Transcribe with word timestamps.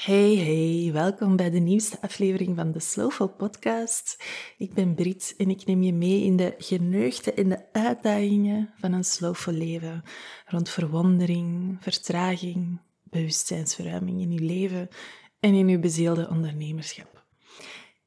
Hey, 0.00 0.36
hey, 0.36 0.92
welkom 0.92 1.36
bij 1.36 1.50
de 1.50 1.58
nieuwste 1.58 1.98
aflevering 2.00 2.56
van 2.56 2.72
de 2.72 2.80
Slowful 2.80 3.28
Podcast. 3.28 4.24
Ik 4.58 4.74
ben 4.74 4.94
Brit 4.94 5.34
en 5.36 5.50
ik 5.50 5.66
neem 5.66 5.82
je 5.82 5.92
mee 5.92 6.22
in 6.22 6.36
de 6.36 6.54
geneugten 6.58 7.36
en 7.36 7.48
de 7.48 7.72
uitdagingen 7.72 8.70
van 8.76 8.92
een 8.92 9.04
slowful 9.04 9.52
leven. 9.52 10.02
Rond 10.46 10.68
verwondering, 10.68 11.76
vertraging, 11.80 12.80
bewustzijnsverruiming 13.02 14.20
in 14.20 14.32
je 14.32 14.40
leven 14.40 14.88
en 15.40 15.54
in 15.54 15.68
je 15.68 15.78
bezielde 15.78 16.28
ondernemerschap. 16.28 17.24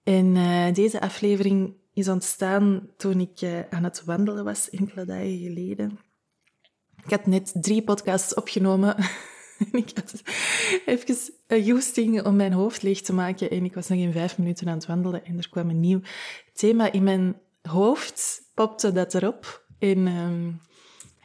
En 0.04 0.36
uh, 0.36 0.73
deze 0.73 1.02
aflevering 1.02 1.73
is 1.94 2.10
ontstaan 2.10 2.89
toen 2.98 3.20
ik 3.20 3.41
uh, 3.41 3.60
aan 3.70 3.84
het 3.84 4.04
wandelen 4.04 4.44
was 4.44 4.70
enkele 4.70 5.05
dagen 5.05 5.38
geleden. 5.39 6.00
Ik 7.04 7.10
had 7.10 7.25
net 7.25 7.52
drie 7.54 7.84
podcasts 7.84 8.34
opgenomen 8.34 8.96
ik 9.72 9.92
had 9.96 10.22
even 10.86 11.16
een 11.48 11.70
goesting 11.70 12.26
om 12.26 12.36
mijn 12.36 12.54
hoofd 12.54 12.82
leeg 12.82 13.02
te 13.02 13.14
maken 13.14 13.50
en 13.50 13.66
ik 13.66 13.73
was 13.73 13.88
nog 13.88 14.00
in 14.00 14.12
vijf 14.12 14.38
minuten 14.38 14.68
aan 14.68 14.77
het 14.77 14.86
wandelen 14.86 15.26
en 15.26 15.38
er 15.38 15.50
kwam 15.50 15.70
een 15.70 15.80
nieuw 15.80 16.02
thema 16.54 16.91
in 16.91 17.04
mijn 17.04 17.36
hoofd, 17.62 18.41
popte 18.54 18.91
dat 18.91 19.13
erop. 19.13 19.66
En 19.80 20.08
um, 20.08 20.62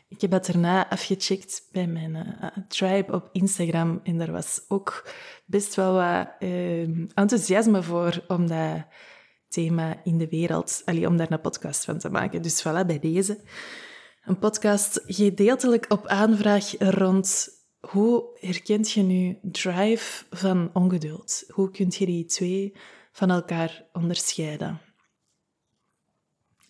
ik 0.08 0.20
heb 0.20 0.30
dat 0.30 0.46
daarna 0.46 0.90
afgecheckt 0.90 1.68
bij 1.72 1.86
mijn 1.86 2.14
uh, 2.14 2.64
tribe 2.68 3.12
op 3.12 3.28
Instagram 3.32 4.00
en 4.02 4.18
daar 4.18 4.32
was 4.32 4.64
ook 4.68 5.08
best 5.46 5.74
wel 5.74 5.92
wat 5.92 6.28
uh, 6.38 7.08
enthousiasme 7.14 7.82
voor 7.82 8.24
om 8.28 8.46
dat 8.46 8.86
thema 9.48 10.00
in 10.04 10.18
de 10.18 10.28
wereld, 10.28 10.82
allee, 10.84 11.06
om 11.06 11.16
daar 11.16 11.30
een 11.30 11.40
podcast 11.40 11.84
van 11.84 11.98
te 11.98 12.10
maken. 12.10 12.42
Dus 12.42 12.60
voilà, 12.62 12.86
bij 12.86 12.98
deze. 13.00 13.40
Een 14.24 14.38
podcast 14.38 15.02
gedeeltelijk 15.06 15.84
op 15.88 16.06
aanvraag 16.06 16.78
rond 16.78 17.57
hoe 17.80 18.36
herkent 18.40 18.90
je 18.90 19.02
nu 19.02 19.38
drive 19.42 20.24
van 20.30 20.70
ongeduld? 20.72 21.44
Hoe 21.48 21.70
kun 21.70 21.86
je 21.90 22.06
die 22.06 22.24
twee 22.24 22.76
van 23.12 23.30
elkaar 23.30 23.84
onderscheiden? 23.92 24.80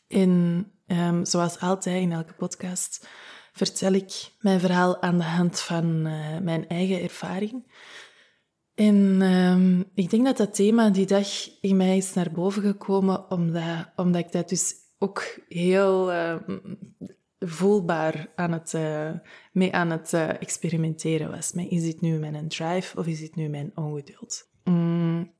En 0.09 0.65
um, 0.87 1.25
zoals 1.25 1.59
altijd 1.59 2.03
in 2.03 2.12
elke 2.12 2.33
podcast 2.33 3.09
vertel 3.53 3.92
ik 3.92 4.33
mijn 4.41 4.61
verhaal 4.61 5.03
aan 5.03 5.19
de 5.19 5.25
hand 5.25 5.61
van 5.61 6.06
uh, 6.06 6.39
mijn 6.39 6.69
eigen 6.69 7.03
ervaring. 7.03 7.72
En 8.75 9.22
um, 9.22 9.91
ik 9.95 10.11
denk 10.11 10.25
dat 10.25 10.37
dat 10.37 10.55
thema 10.55 10.91
die 10.91 11.06
dag 11.06 11.28
in 11.61 11.77
mij 11.77 11.97
is 11.97 12.15
naar 12.15 12.31
boven 12.31 12.62
gekomen, 12.62 13.31
omdat, 13.31 13.87
omdat 13.97 14.20
ik 14.25 14.33
dat 14.33 14.48
dus 14.48 14.75
ook 14.98 15.39
heel 15.48 16.12
uh, 16.12 16.37
voelbaar 17.41 18.33
aan 18.34 18.53
het, 18.53 18.72
uh, 18.72 19.11
mee 19.53 19.75
aan 19.75 19.91
het 19.91 20.12
uh, 20.12 20.28
experimenteren 20.28 21.31
was. 21.31 21.53
Met, 21.53 21.70
is 21.70 21.83
dit 21.83 22.00
nu 22.00 22.19
mijn 22.19 22.48
drive 22.48 22.98
of 22.98 23.06
is 23.06 23.20
dit 23.20 23.36
nu 23.36 23.48
mijn 23.48 23.72
ongeduld? 23.75 24.48
Mm. 24.64 25.36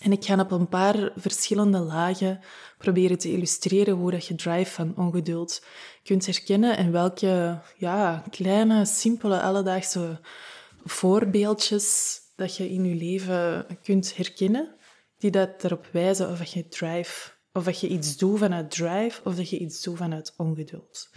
En 0.00 0.12
ik 0.12 0.24
ga 0.24 0.40
op 0.40 0.50
een 0.50 0.68
paar 0.68 1.10
verschillende 1.16 1.78
lagen 1.78 2.40
proberen 2.78 3.18
te 3.18 3.32
illustreren 3.32 3.94
hoe 3.94 4.10
dat 4.10 4.26
je 4.26 4.34
drive 4.34 4.70
van 4.72 4.96
ongeduld 4.96 5.64
kunt 6.02 6.26
herkennen 6.26 6.76
en 6.76 6.92
welke 6.92 7.60
ja, 7.76 8.24
kleine, 8.30 8.84
simpele, 8.84 9.40
alledaagse 9.40 10.20
voorbeeldjes 10.84 12.18
dat 12.34 12.56
je 12.56 12.70
in 12.70 12.84
je 12.84 12.94
leven 12.94 13.66
kunt 13.82 14.16
herkennen, 14.16 14.74
die 15.18 15.30
dat 15.30 15.64
erop 15.64 15.88
wijzen 15.92 16.30
of 16.30 16.44
je 16.44 16.68
drive 16.68 17.35
of 17.56 17.64
dat 17.64 17.80
je 17.80 17.88
iets 17.88 18.16
doet 18.16 18.38
vanuit 18.38 18.70
drive, 18.70 19.20
of 19.24 19.34
dat 19.34 19.50
je 19.50 19.58
iets 19.58 19.82
doet 19.82 19.96
vanuit 19.96 20.34
ongeduld. 20.36 21.10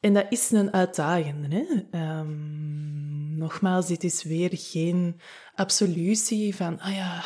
En 0.00 0.14
dat 0.14 0.26
is 0.28 0.50
een 0.50 0.72
uitdagende. 0.72 1.56
Hè? 1.56 1.98
Um, 2.18 3.38
nogmaals, 3.38 3.86
dit 3.86 4.04
is 4.04 4.22
weer 4.22 4.50
geen 4.52 5.20
absolutie 5.54 6.56
van, 6.56 6.80
ah 6.80 6.94
ja, 6.94 7.24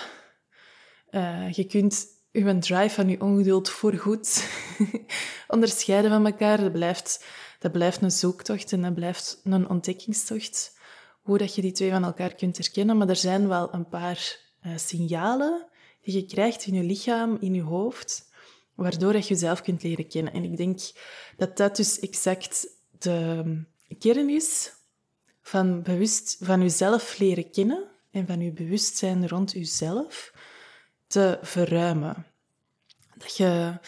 uh, 1.10 1.52
je 1.52 1.64
kunt 1.64 2.06
je 2.30 2.58
drive 2.58 2.94
van 2.94 3.08
je 3.08 3.20
ongeduld 3.20 3.70
voorgoed 3.70 4.48
onderscheiden 5.54 6.10
van 6.10 6.26
elkaar. 6.26 6.60
Dat 6.60 6.72
blijft, 6.72 7.24
dat 7.58 7.72
blijft 7.72 8.02
een 8.02 8.10
zoektocht 8.10 8.72
en 8.72 8.82
dat 8.82 8.94
blijft 8.94 9.40
een 9.44 9.68
ontdekkingstocht. 9.68 10.78
Hoe 11.22 11.38
dat 11.38 11.54
je 11.54 11.62
die 11.62 11.72
twee 11.72 11.90
van 11.90 12.04
elkaar 12.04 12.34
kunt 12.34 12.56
herkennen. 12.56 12.96
Maar 12.96 13.08
er 13.08 13.16
zijn 13.16 13.48
wel 13.48 13.74
een 13.74 13.88
paar 13.88 14.38
uh, 14.66 14.72
signalen 14.76 15.66
die 16.04 16.14
je 16.14 16.24
krijgt 16.24 16.66
in 16.66 16.74
je 16.74 16.82
lichaam, 16.82 17.36
in 17.40 17.54
je 17.54 17.62
hoofd, 17.62 18.28
waardoor 18.74 19.12
je 19.12 19.20
jezelf 19.20 19.62
kunt 19.62 19.82
leren 19.82 20.08
kennen. 20.08 20.32
En 20.32 20.44
ik 20.44 20.56
denk 20.56 20.80
dat 21.36 21.56
dat 21.56 21.76
dus 21.76 21.98
exact 21.98 22.66
de 22.98 23.64
kern 23.98 24.28
is 24.28 24.72
van, 25.40 25.82
bewust, 25.82 26.36
van 26.40 26.60
jezelf 26.60 27.18
leren 27.18 27.50
kennen 27.50 27.88
en 28.10 28.26
van 28.26 28.40
je 28.40 28.52
bewustzijn 28.52 29.28
rond 29.28 29.52
jezelf 29.52 30.32
te 31.06 31.38
verruimen. 31.42 32.26
Dat 33.16 33.36
je, 33.36 33.78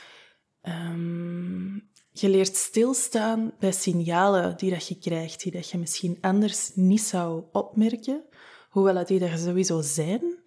um, 0.62 1.90
je 2.10 2.28
leert 2.28 2.56
stilstaan 2.56 3.52
bij 3.58 3.72
signalen 3.72 4.56
die 4.56 4.70
dat 4.70 4.88
je 4.88 4.98
krijgt, 4.98 5.42
die 5.42 5.52
dat 5.52 5.70
je 5.70 5.78
misschien 5.78 6.18
anders 6.20 6.70
niet 6.74 7.02
zou 7.02 7.44
opmerken, 7.52 8.24
hoewel 8.70 8.94
dat 8.94 9.08
die 9.08 9.20
er 9.20 9.38
sowieso 9.38 9.80
zijn. 9.82 10.44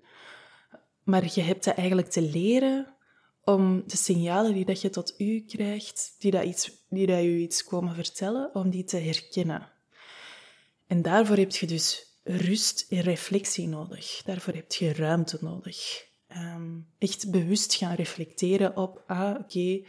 Maar 1.09 1.29
je 1.33 1.41
hebt 1.41 1.63
dat 1.63 1.75
eigenlijk 1.75 2.09
te 2.09 2.21
leren 2.21 2.95
om 3.43 3.83
de 3.87 3.97
signalen 3.97 4.53
die 4.53 4.65
dat 4.65 4.81
je 4.81 4.89
tot 4.89 5.13
u 5.17 5.43
krijgt, 5.47 6.15
die 6.19 6.31
dat, 6.31 6.43
iets, 6.43 6.71
die 6.89 7.07
dat 7.07 7.21
je 7.21 7.37
iets 7.37 7.63
komen 7.63 7.95
vertellen, 7.95 8.55
om 8.55 8.69
die 8.69 8.83
te 8.83 8.97
herkennen. 8.97 9.69
En 10.87 11.01
daarvoor 11.01 11.37
heb 11.37 11.51
je 11.51 11.67
dus 11.67 12.17
rust 12.23 12.85
en 12.89 13.01
reflectie 13.01 13.67
nodig. 13.67 14.21
Daarvoor 14.25 14.53
heb 14.53 14.71
je 14.71 14.93
ruimte 14.93 15.37
nodig. 15.41 16.07
Um, 16.37 16.87
echt 16.97 17.31
bewust 17.31 17.73
gaan 17.73 17.95
reflecteren 17.95 18.77
op, 18.77 19.03
ah, 19.07 19.29
oké, 19.39 19.83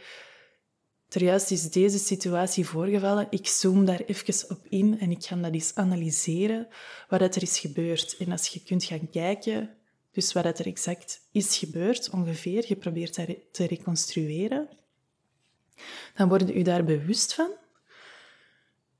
okay, 1.09 1.39
is 1.49 1.71
deze 1.71 1.97
situatie 1.97 2.65
voorgevallen. 2.65 3.27
Ik 3.29 3.47
zoom 3.47 3.85
daar 3.85 4.01
even 4.05 4.49
op 4.49 4.65
in 4.69 4.99
en 4.99 5.11
ik 5.11 5.23
ga 5.23 5.35
dat 5.35 5.53
eens 5.53 5.75
analyseren 5.75 6.67
wat 7.09 7.35
er 7.35 7.41
is 7.41 7.59
gebeurd. 7.59 8.15
En 8.17 8.31
als 8.31 8.47
je 8.47 8.63
kunt 8.63 8.83
gaan 8.83 9.09
kijken 9.09 9.79
dus 10.11 10.33
wat 10.33 10.59
er 10.59 10.65
exact 10.65 11.27
is 11.31 11.57
gebeurd, 11.57 12.09
ongeveer, 12.09 12.65
je 12.67 12.75
probeert 12.75 13.15
dat 13.15 13.35
te 13.51 13.65
reconstrueren. 13.65 14.69
Dan 16.15 16.29
word 16.29 16.47
je 16.47 16.63
daar 16.63 16.83
bewust 16.83 17.33
van. 17.33 17.51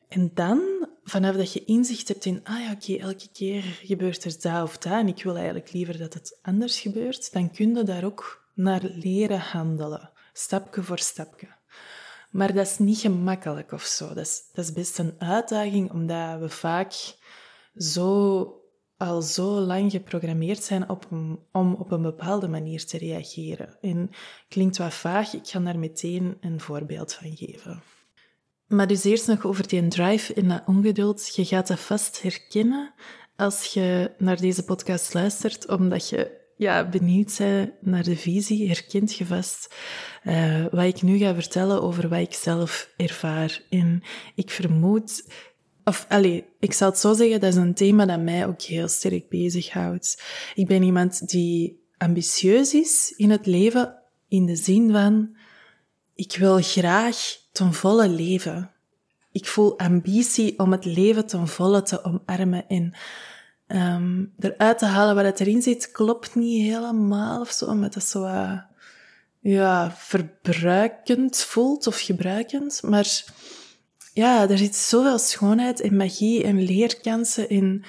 En 0.07 0.31
dan, 0.33 0.87
vanaf 1.03 1.35
dat 1.35 1.53
je 1.53 1.65
inzicht 1.65 2.07
hebt 2.07 2.25
in, 2.25 2.39
ah 2.43 2.59
ja, 2.59 2.71
oké, 2.71 2.95
elke 2.95 3.27
keer 3.33 3.61
gebeurt 3.61 4.23
er 4.23 4.41
dat 4.41 4.63
of 4.63 4.77
dat, 4.77 4.93
en 4.93 5.07
ik 5.07 5.23
wil 5.23 5.35
eigenlijk 5.35 5.71
liever 5.71 5.97
dat 5.97 6.13
het 6.13 6.39
anders 6.41 6.79
gebeurt, 6.79 7.33
dan 7.33 7.51
kun 7.51 7.75
je 7.75 7.83
daar 7.83 8.03
ook 8.03 8.49
naar 8.53 8.81
leren 8.83 9.39
handelen, 9.39 10.11
stapje 10.33 10.83
voor 10.83 10.99
stapje. 10.99 11.47
Maar 12.31 12.53
dat 12.53 12.67
is 12.67 12.77
niet 12.77 12.99
gemakkelijk 12.99 13.71
of 13.71 13.83
zo. 13.83 14.07
Dat 14.07 14.17
is, 14.17 14.43
dat 14.53 14.65
is 14.65 14.73
best 14.73 14.99
een 14.99 15.15
uitdaging, 15.17 15.91
omdat 15.91 16.39
we 16.39 16.49
vaak 16.49 16.93
zo 17.75 18.60
al 19.01 19.21
zo 19.21 19.59
lang 19.59 19.91
geprogrammeerd 19.91 20.63
zijn 20.63 20.89
op 20.89 21.07
om 21.51 21.73
op 21.73 21.91
een 21.91 22.01
bepaalde 22.01 22.47
manier 22.47 22.85
te 22.85 22.97
reageren. 22.97 23.77
En 23.81 24.09
klinkt 24.47 24.77
wat 24.77 24.93
vaag, 24.93 25.33
ik 25.33 25.47
ga 25.47 25.59
daar 25.59 25.79
meteen 25.79 26.37
een 26.41 26.59
voorbeeld 26.59 27.13
van 27.13 27.35
geven. 27.35 27.81
Maar 28.67 28.87
dus 28.87 29.03
eerst 29.03 29.27
nog 29.27 29.45
over 29.45 29.67
die 29.67 29.87
drive 29.87 30.33
en 30.33 30.47
dat 30.47 30.63
ongeduld. 30.65 31.35
Je 31.35 31.45
gaat 31.45 31.67
dat 31.67 31.79
vast 31.79 32.21
herkennen 32.21 32.93
als 33.35 33.65
je 33.65 34.11
naar 34.17 34.37
deze 34.37 34.63
podcast 34.63 35.13
luistert, 35.13 35.67
omdat 35.67 36.09
je 36.09 36.39
ja, 36.57 36.89
benieuwd 36.89 37.37
bent 37.37 37.71
naar 37.81 38.03
de 38.03 38.15
visie, 38.15 38.67
herkent 38.67 39.15
je 39.15 39.25
vast 39.25 39.75
uh, 40.23 40.65
wat 40.71 40.85
ik 40.85 41.01
nu 41.01 41.17
ga 41.17 41.33
vertellen 41.33 41.81
over 41.81 42.09
wat 42.09 42.19
ik 42.19 42.33
zelf 42.33 42.93
ervaar. 42.97 43.61
En 43.69 44.03
ik 44.35 44.49
vermoed 44.49 45.31
of, 45.83 46.05
allee, 46.09 46.45
ik 46.59 46.73
zal 46.73 46.89
het 46.89 46.99
zo 46.99 47.13
zeggen, 47.13 47.39
dat 47.39 47.49
is 47.49 47.55
een 47.55 47.73
thema 47.73 48.05
dat 48.05 48.21
mij 48.21 48.47
ook 48.47 48.61
heel 48.61 48.87
sterk 48.87 49.29
bezighoudt. 49.29 50.23
Ik 50.55 50.67
ben 50.67 50.83
iemand 50.83 51.29
die 51.29 51.83
ambitieus 51.97 52.73
is 52.73 53.13
in 53.17 53.29
het 53.29 53.45
leven, 53.45 53.97
in 54.27 54.45
de 54.45 54.55
zin 54.55 54.91
van, 54.91 55.35
ik 56.15 56.35
wil 56.35 56.61
graag 56.61 57.17
ten 57.51 57.73
volle 57.73 58.09
leven. 58.09 58.71
Ik 59.31 59.45
voel 59.45 59.79
ambitie 59.79 60.59
om 60.59 60.71
het 60.71 60.85
leven 60.85 61.25
ten 61.25 61.47
volle 61.47 61.81
te 61.81 62.03
omarmen 62.03 62.67
en 62.67 62.93
um, 63.67 64.33
eruit 64.39 64.77
te 64.77 64.85
halen 64.85 65.23
wat 65.23 65.39
erin 65.39 65.61
zit, 65.61 65.91
klopt 65.91 66.35
niet 66.35 66.63
helemaal 66.63 67.41
of 67.41 67.51
zo, 67.51 67.65
omdat 67.65 67.93
dat 67.93 68.03
zo 68.03 68.23
uh, 68.23 68.59
ja, 69.39 69.91
verbruikend 69.97 71.37
voelt 71.37 71.87
of 71.87 71.99
gebruikend. 71.99 72.81
Maar 72.83 73.23
ja, 74.21 74.49
er 74.49 74.57
zit 74.57 74.75
zoveel 74.75 75.17
schoonheid 75.17 75.81
en 75.81 75.95
magie 75.95 76.43
en 76.43 76.61
leerkansen 76.61 77.49
in 77.49 77.83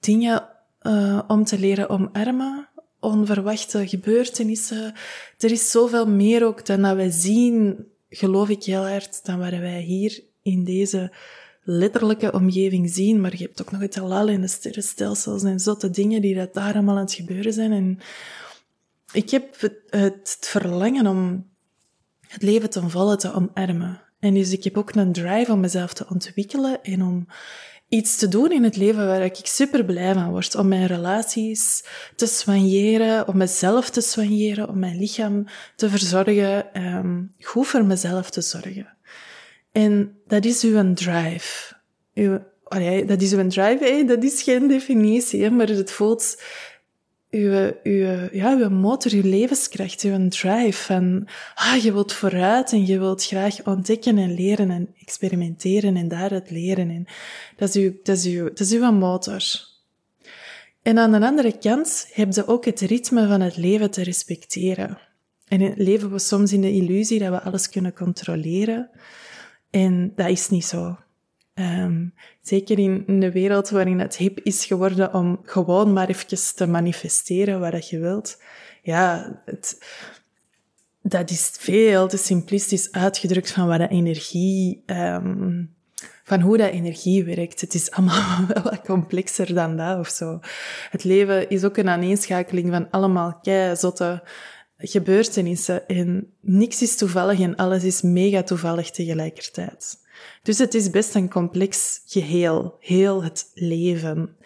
dingen 0.00 0.48
uh, 0.82 1.22
om 1.26 1.44
te 1.44 1.58
leren 1.58 1.88
omarmen, 1.88 2.68
onverwachte 3.00 3.88
gebeurtenissen. 3.88 4.94
Er 5.38 5.50
is 5.50 5.70
zoveel 5.70 6.06
meer 6.06 6.44
ook 6.46 6.66
dan 6.66 6.82
dat 6.82 6.96
wij 6.96 7.10
zien, 7.10 7.86
geloof 8.08 8.48
ik 8.48 8.64
heel 8.64 8.88
hard, 8.88 9.24
dan 9.24 9.38
wat 9.38 9.50
wij 9.50 9.80
hier 9.80 10.22
in 10.42 10.64
deze 10.64 11.12
letterlijke 11.62 12.32
omgeving 12.32 12.90
zien, 12.90 13.20
maar 13.20 13.36
je 13.36 13.44
hebt 13.44 13.60
ook 13.60 13.70
nog 13.70 13.80
het 13.80 13.96
halal 13.96 14.28
en 14.28 14.40
de 14.40 14.48
sterrenstelsels 14.48 15.42
en 15.42 15.60
zotte 15.60 15.90
dingen 15.90 16.22
die 16.22 16.34
dat 16.34 16.54
daar 16.54 16.74
allemaal 16.74 16.96
aan 16.96 17.04
het 17.04 17.14
gebeuren 17.14 17.52
zijn. 17.52 17.72
En 17.72 17.98
ik 19.12 19.30
heb 19.30 19.60
het, 19.60 19.78
het 19.90 20.38
verlangen 20.40 21.06
om 21.06 21.50
het 22.28 22.42
leven 22.42 22.70
ten 22.70 22.90
volle 22.90 23.16
te 23.16 23.32
omarmen. 23.32 24.11
En 24.22 24.34
dus 24.34 24.52
ik 24.52 24.64
heb 24.64 24.76
ook 24.76 24.94
een 24.94 25.12
drive 25.12 25.52
om 25.52 25.60
mezelf 25.60 25.92
te 25.92 26.06
ontwikkelen 26.08 26.82
en 26.82 27.02
om 27.02 27.26
iets 27.88 28.16
te 28.16 28.28
doen 28.28 28.52
in 28.52 28.64
het 28.64 28.76
leven 28.76 29.06
waar 29.06 29.24
ik 29.24 29.38
super 29.42 29.84
blij 29.84 30.14
van 30.14 30.30
word. 30.30 30.54
Om 30.54 30.68
mijn 30.68 30.86
relaties 30.86 31.84
te 32.16 32.26
soigneren, 32.26 33.28
om 33.28 33.36
mezelf 33.36 33.90
te 33.90 34.00
soigneren, 34.00 34.68
om 34.68 34.78
mijn 34.78 34.98
lichaam 34.98 35.46
te 35.76 35.88
verzorgen, 35.88 36.82
um, 36.82 37.34
goed 37.40 37.66
voor 37.66 37.84
mezelf 37.84 38.30
te 38.30 38.40
zorgen. 38.40 38.96
En 39.72 40.16
dat 40.26 40.44
is 40.44 40.62
uw 40.62 40.94
drive. 40.94 41.74
Uw, 42.14 42.38
dat 43.06 43.22
is 43.22 43.32
uw 43.32 43.48
drive, 43.48 44.04
dat 44.06 44.24
is 44.24 44.42
geen 44.42 44.68
definitie, 44.68 45.50
maar 45.50 45.68
het 45.68 45.90
voelt 45.90 46.42
uw, 47.32 47.72
uw, 47.82 48.28
ja, 48.32 48.56
uw 48.56 48.68
motor, 48.68 49.12
uw 49.12 49.22
levenskracht, 49.22 50.02
uw 50.02 50.28
drive. 50.28 50.82
Van, 50.82 51.28
ah, 51.54 51.82
je 51.82 51.92
wilt 51.92 52.12
vooruit 52.12 52.72
en 52.72 52.86
je 52.86 52.98
wilt 52.98 53.24
graag 53.24 53.66
ontdekken 53.66 54.18
en 54.18 54.34
leren 54.34 54.70
en 54.70 54.94
experimenteren 55.00 55.96
en 55.96 56.08
daaruit 56.08 56.50
leren. 56.50 56.90
En 56.90 57.06
dat, 57.56 57.68
is 57.68 57.74
uw, 57.74 57.92
dat, 58.02 58.16
is 58.16 58.24
uw, 58.24 58.44
dat 58.44 58.60
is 58.60 58.72
uw 58.72 58.92
motor. 58.92 59.42
En 60.82 60.98
aan 60.98 61.12
de 61.12 61.26
andere 61.26 61.58
kant 61.58 62.08
heb 62.12 62.32
je 62.32 62.46
ook 62.46 62.64
het 62.64 62.80
ritme 62.80 63.26
van 63.26 63.40
het 63.40 63.56
leven 63.56 63.90
te 63.90 64.02
respecteren. 64.02 64.98
En 65.48 65.74
leven 65.76 66.10
we 66.10 66.18
soms 66.18 66.52
in 66.52 66.60
de 66.60 66.72
illusie 66.72 67.18
dat 67.18 67.30
we 67.30 67.42
alles 67.42 67.68
kunnen 67.68 67.94
controleren. 67.94 68.90
En 69.70 70.12
dat 70.16 70.28
is 70.28 70.48
niet 70.48 70.64
zo. 70.64 70.96
Um, 71.54 72.14
zeker 72.40 72.78
in 72.78 73.04
een 73.06 73.30
wereld 73.30 73.70
waarin 73.70 73.98
het 73.98 74.16
hip 74.16 74.40
is 74.40 74.64
geworden 74.64 75.14
om 75.14 75.40
gewoon 75.44 75.92
maar 75.92 76.08
even 76.08 76.54
te 76.54 76.66
manifesteren 76.66 77.60
wat 77.60 77.88
je 77.88 77.98
wilt. 77.98 78.42
Ja, 78.82 79.40
het, 79.44 79.78
dat 81.02 81.30
is 81.30 81.50
veel 81.58 82.08
te 82.08 82.16
simplistisch 82.16 82.92
uitgedrukt 82.92 83.50
van 83.50 83.66
wat 83.66 83.78
de 83.78 83.88
energie, 83.88 84.82
um, 84.86 85.74
van 86.24 86.40
hoe 86.40 86.56
dat 86.56 86.70
energie 86.70 87.24
werkt. 87.24 87.60
Het 87.60 87.74
is 87.74 87.90
allemaal 87.90 88.46
wel 88.52 88.62
wat 88.62 88.80
complexer 88.80 89.54
dan 89.54 89.76
dat 89.76 89.98
of 89.98 90.08
zo. 90.08 90.40
Het 90.90 91.04
leven 91.04 91.48
is 91.48 91.64
ook 91.64 91.76
een 91.76 91.88
aaneenschakeling 91.88 92.70
van 92.70 92.90
allemaal 92.90 93.38
kei 93.42 93.76
zotte 93.76 94.22
gebeurtenissen 94.76 95.88
en 95.88 96.32
niks 96.40 96.82
is 96.82 96.96
toevallig 96.96 97.40
en 97.40 97.56
alles 97.56 97.84
is 97.84 98.02
mega 98.02 98.42
toevallig 98.42 98.90
tegelijkertijd. 98.90 100.01
Dus 100.42 100.58
het 100.58 100.74
is 100.74 100.90
best 100.90 101.14
een 101.14 101.30
complex 101.30 102.02
geheel, 102.06 102.76
heel 102.80 103.22
het 103.22 103.50
leven. 103.54 104.36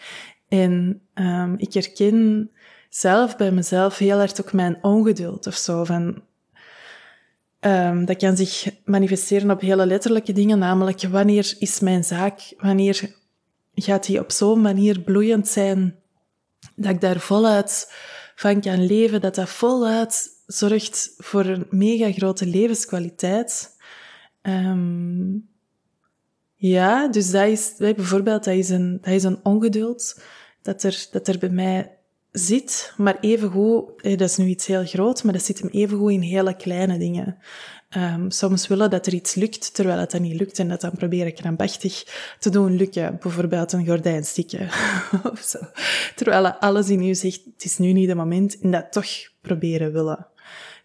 En 0.49 1.01
um, 1.15 1.55
ik 1.59 1.73
herken 1.73 2.51
zelf 2.89 3.37
bij 3.37 3.53
mezelf 3.53 3.99
heel 3.99 4.21
erg 4.21 4.41
ook 4.41 4.53
mijn 4.53 4.79
ongeduld 4.83 5.47
of 5.47 5.55
zo. 5.55 5.85
Van, 5.85 6.23
um, 7.61 8.05
dat 8.05 8.17
kan 8.17 8.37
zich 8.37 8.71
manifesteren 8.85 9.51
op 9.51 9.61
hele 9.61 9.87
letterlijke 9.87 10.33
dingen, 10.33 10.59
namelijk 10.59 11.03
wanneer 11.03 11.55
is 11.59 11.81
mijn 11.81 12.05
zaak, 12.05 12.55
wanneer 12.59 13.15
gaat 13.75 14.07
die 14.07 14.21
op 14.21 14.33
zo'n 14.33 14.61
manier 14.61 15.01
bloeiend 15.01 15.49
zijn 15.49 15.99
dat 16.77 16.93
ik 16.95 17.01
daar 17.01 17.21
voluit 17.21 17.93
van 18.35 18.61
kan 18.61 18.87
leven, 18.87 19.21
dat 19.21 19.35
dat 19.35 19.49
voluit 19.49 20.29
zorgt 20.47 21.15
voor 21.17 21.45
een 21.45 21.67
mega 21.71 22.13
grote 22.13 22.47
levenskwaliteit. 22.47 23.77
Um, 24.43 25.49
ja, 26.57 27.09
dus 27.09 27.31
dat 27.31 27.47
is, 27.47 27.75
bijvoorbeeld, 27.79 28.45
dat 28.45 28.55
is 28.55 28.69
een, 28.69 28.99
dat 29.01 29.13
is 29.13 29.23
een 29.23 29.41
ongeduld 29.43 30.21
dat 30.63 30.83
er, 30.83 31.07
dat 31.11 31.29
er 31.29 31.39
bij 31.39 31.49
mij 31.49 31.91
zit, 32.33 32.93
maar 32.97 33.17
evengoed, 33.21 34.03
dat 34.03 34.21
is 34.21 34.37
nu 34.37 34.47
iets 34.47 34.67
heel 34.67 34.85
groot, 34.85 35.25
maar 35.25 35.33
dat 35.33 35.43
zit 35.43 35.59
hem 35.59 35.69
evengoed 35.69 36.11
in 36.11 36.21
hele 36.21 36.57
kleine 36.57 36.99
dingen. 36.99 37.39
Um, 37.97 38.31
soms 38.31 38.67
willen 38.67 38.91
dat 38.91 39.07
er 39.07 39.15
iets 39.15 39.35
lukt, 39.35 39.75
terwijl 39.75 39.99
het 39.99 40.11
dan 40.11 40.23
niet 40.23 40.39
lukt, 40.39 40.59
en 40.59 40.69
dat 40.69 40.81
dan 40.81 40.91
probeer 40.91 41.27
ik 41.27 41.35
krampachtig 41.35 42.05
te 42.39 42.51
doen 42.51 42.77
lukken. 42.77 43.19
Bijvoorbeeld 43.21 43.73
een 43.73 43.87
gordijn 43.87 44.25
stikken, 44.25 44.69
of 45.33 45.41
zo. 45.41 45.59
Terwijl 46.15 46.49
alles 46.53 46.89
in 46.89 47.03
u 47.03 47.15
zegt, 47.15 47.41
het 47.45 47.65
is 47.65 47.79
nu 47.79 47.93
niet 47.93 48.09
het 48.09 48.17
moment, 48.17 48.59
en 48.59 48.71
dat 48.71 48.93
toch 48.93 49.09
proberen 49.41 49.93
willen. 49.93 50.27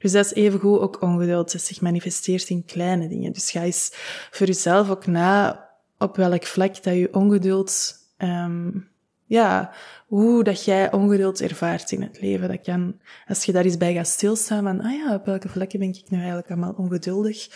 Dus 0.01 0.11
dat 0.11 0.25
is 0.25 0.33
evengoed 0.33 0.79
ook 0.79 1.01
ongeduld 1.01 1.51
dat 1.51 1.61
zich 1.61 1.81
manifesteert 1.81 2.49
in 2.49 2.65
kleine 2.65 3.07
dingen. 3.07 3.31
Dus 3.31 3.51
ga 3.51 3.61
eens 3.61 3.89
voor 4.31 4.47
jezelf 4.47 4.89
ook 4.89 5.05
na 5.05 5.65
op 5.97 6.15
welk 6.15 6.45
vlak 6.45 6.83
dat 6.83 6.93
je 6.93 7.13
ongeduld, 7.13 7.93
um, 8.17 8.89
ja, 9.25 9.73
hoe 10.07 10.43
dat 10.43 10.65
jij 10.65 10.91
ongeduld 10.91 11.41
ervaart 11.41 11.91
in 11.91 12.01
het 12.01 12.21
leven. 12.21 12.47
Dat 12.47 12.61
kan, 12.61 12.99
als 13.27 13.43
je 13.43 13.51
daar 13.51 13.63
eens 13.63 13.77
bij 13.77 13.93
gaat 13.93 14.07
stilstaan 14.07 14.63
van, 14.63 14.81
ah 14.81 14.93
ja, 14.93 15.13
op 15.13 15.25
welke 15.25 15.49
vlakken 15.49 15.79
ben 15.79 15.89
ik 15.89 16.09
nu 16.09 16.17
eigenlijk 16.17 16.49
allemaal 16.49 16.73
ongeduldig? 16.77 17.47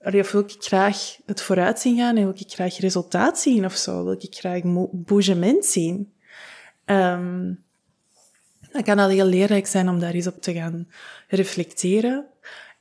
Of 0.00 0.32
wil 0.32 0.40
ik 0.40 0.54
graag 0.58 1.16
het 1.26 1.42
vooruit 1.42 1.80
zien 1.80 1.96
gaan 1.96 2.16
en 2.16 2.22
wil 2.22 2.34
ik 2.36 2.50
graag 2.52 2.78
resultaat 2.78 3.38
zien 3.38 3.64
of 3.64 3.74
zo? 3.74 4.04
Wil 4.04 4.12
ik 4.12 4.34
graag 4.34 4.60
bougement 4.92 5.64
zien? 5.64 6.12
Um, 6.86 7.64
dat 8.72 8.82
kan 8.82 8.98
al 8.98 9.08
heel 9.08 9.26
leerrijk 9.26 9.66
zijn 9.66 9.88
om 9.88 9.98
daar 9.98 10.12
eens 10.12 10.26
op 10.26 10.42
te 10.42 10.52
gaan 10.52 10.88
reflecteren. 11.28 12.26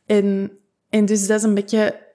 En, 0.05 0.51
en 0.89 1.05
dus 1.05 1.27
dat 1.27 1.37
is 1.37 1.43
een 1.43 1.53
beetje 1.53 2.09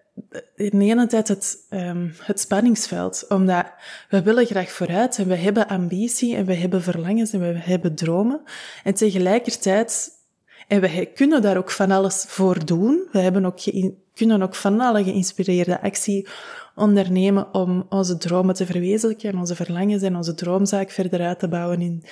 in 0.55 0.79
de 0.79 0.85
ene 0.85 1.07
tijd 1.07 1.29
het, 1.29 1.67
um, 1.71 2.15
het 2.23 2.41
spanningsveld. 2.41 3.25
Omdat 3.29 3.67
we 4.09 4.23
willen 4.23 4.47
graag 4.47 4.71
vooruit 4.71 5.19
en 5.19 5.29
we 5.29 5.35
hebben 5.35 5.69
ambitie 5.69 6.37
en 6.37 6.45
we 6.45 6.55
hebben 6.55 6.83
verlangens 6.83 7.33
en 7.33 7.41
we 7.41 7.59
hebben 7.59 7.95
dromen. 7.95 8.43
En 8.85 8.95
tegelijkertijd, 8.95 10.11
en 10.69 10.81
we 10.81 11.11
kunnen 11.15 11.43
daar 11.43 11.57
ook 11.57 11.71
van 11.71 11.91
alles 11.91 12.25
voor 12.29 12.67
doen. 12.67 13.09
We 13.13 13.19
hebben 13.19 13.45
ook 13.45 13.59
kunnen 14.15 14.43
ook 14.43 14.55
van 14.55 14.81
alle 14.81 15.05
geïnspireerde 15.05 15.81
actie 15.81 16.29
ondernemen 16.75 17.55
om 17.55 17.87
onze 17.89 18.17
dromen 18.17 18.55
te 18.55 18.67
verwezenlijken 18.67 19.31
en 19.31 19.39
onze 19.39 19.55
verlangens 19.55 20.03
en 20.03 20.17
onze 20.17 20.35
droomzaak 20.35 20.91
verder 20.91 21.21
uit 21.21 21.39
te 21.39 21.49
bouwen 21.49 21.81
in 21.81 22.05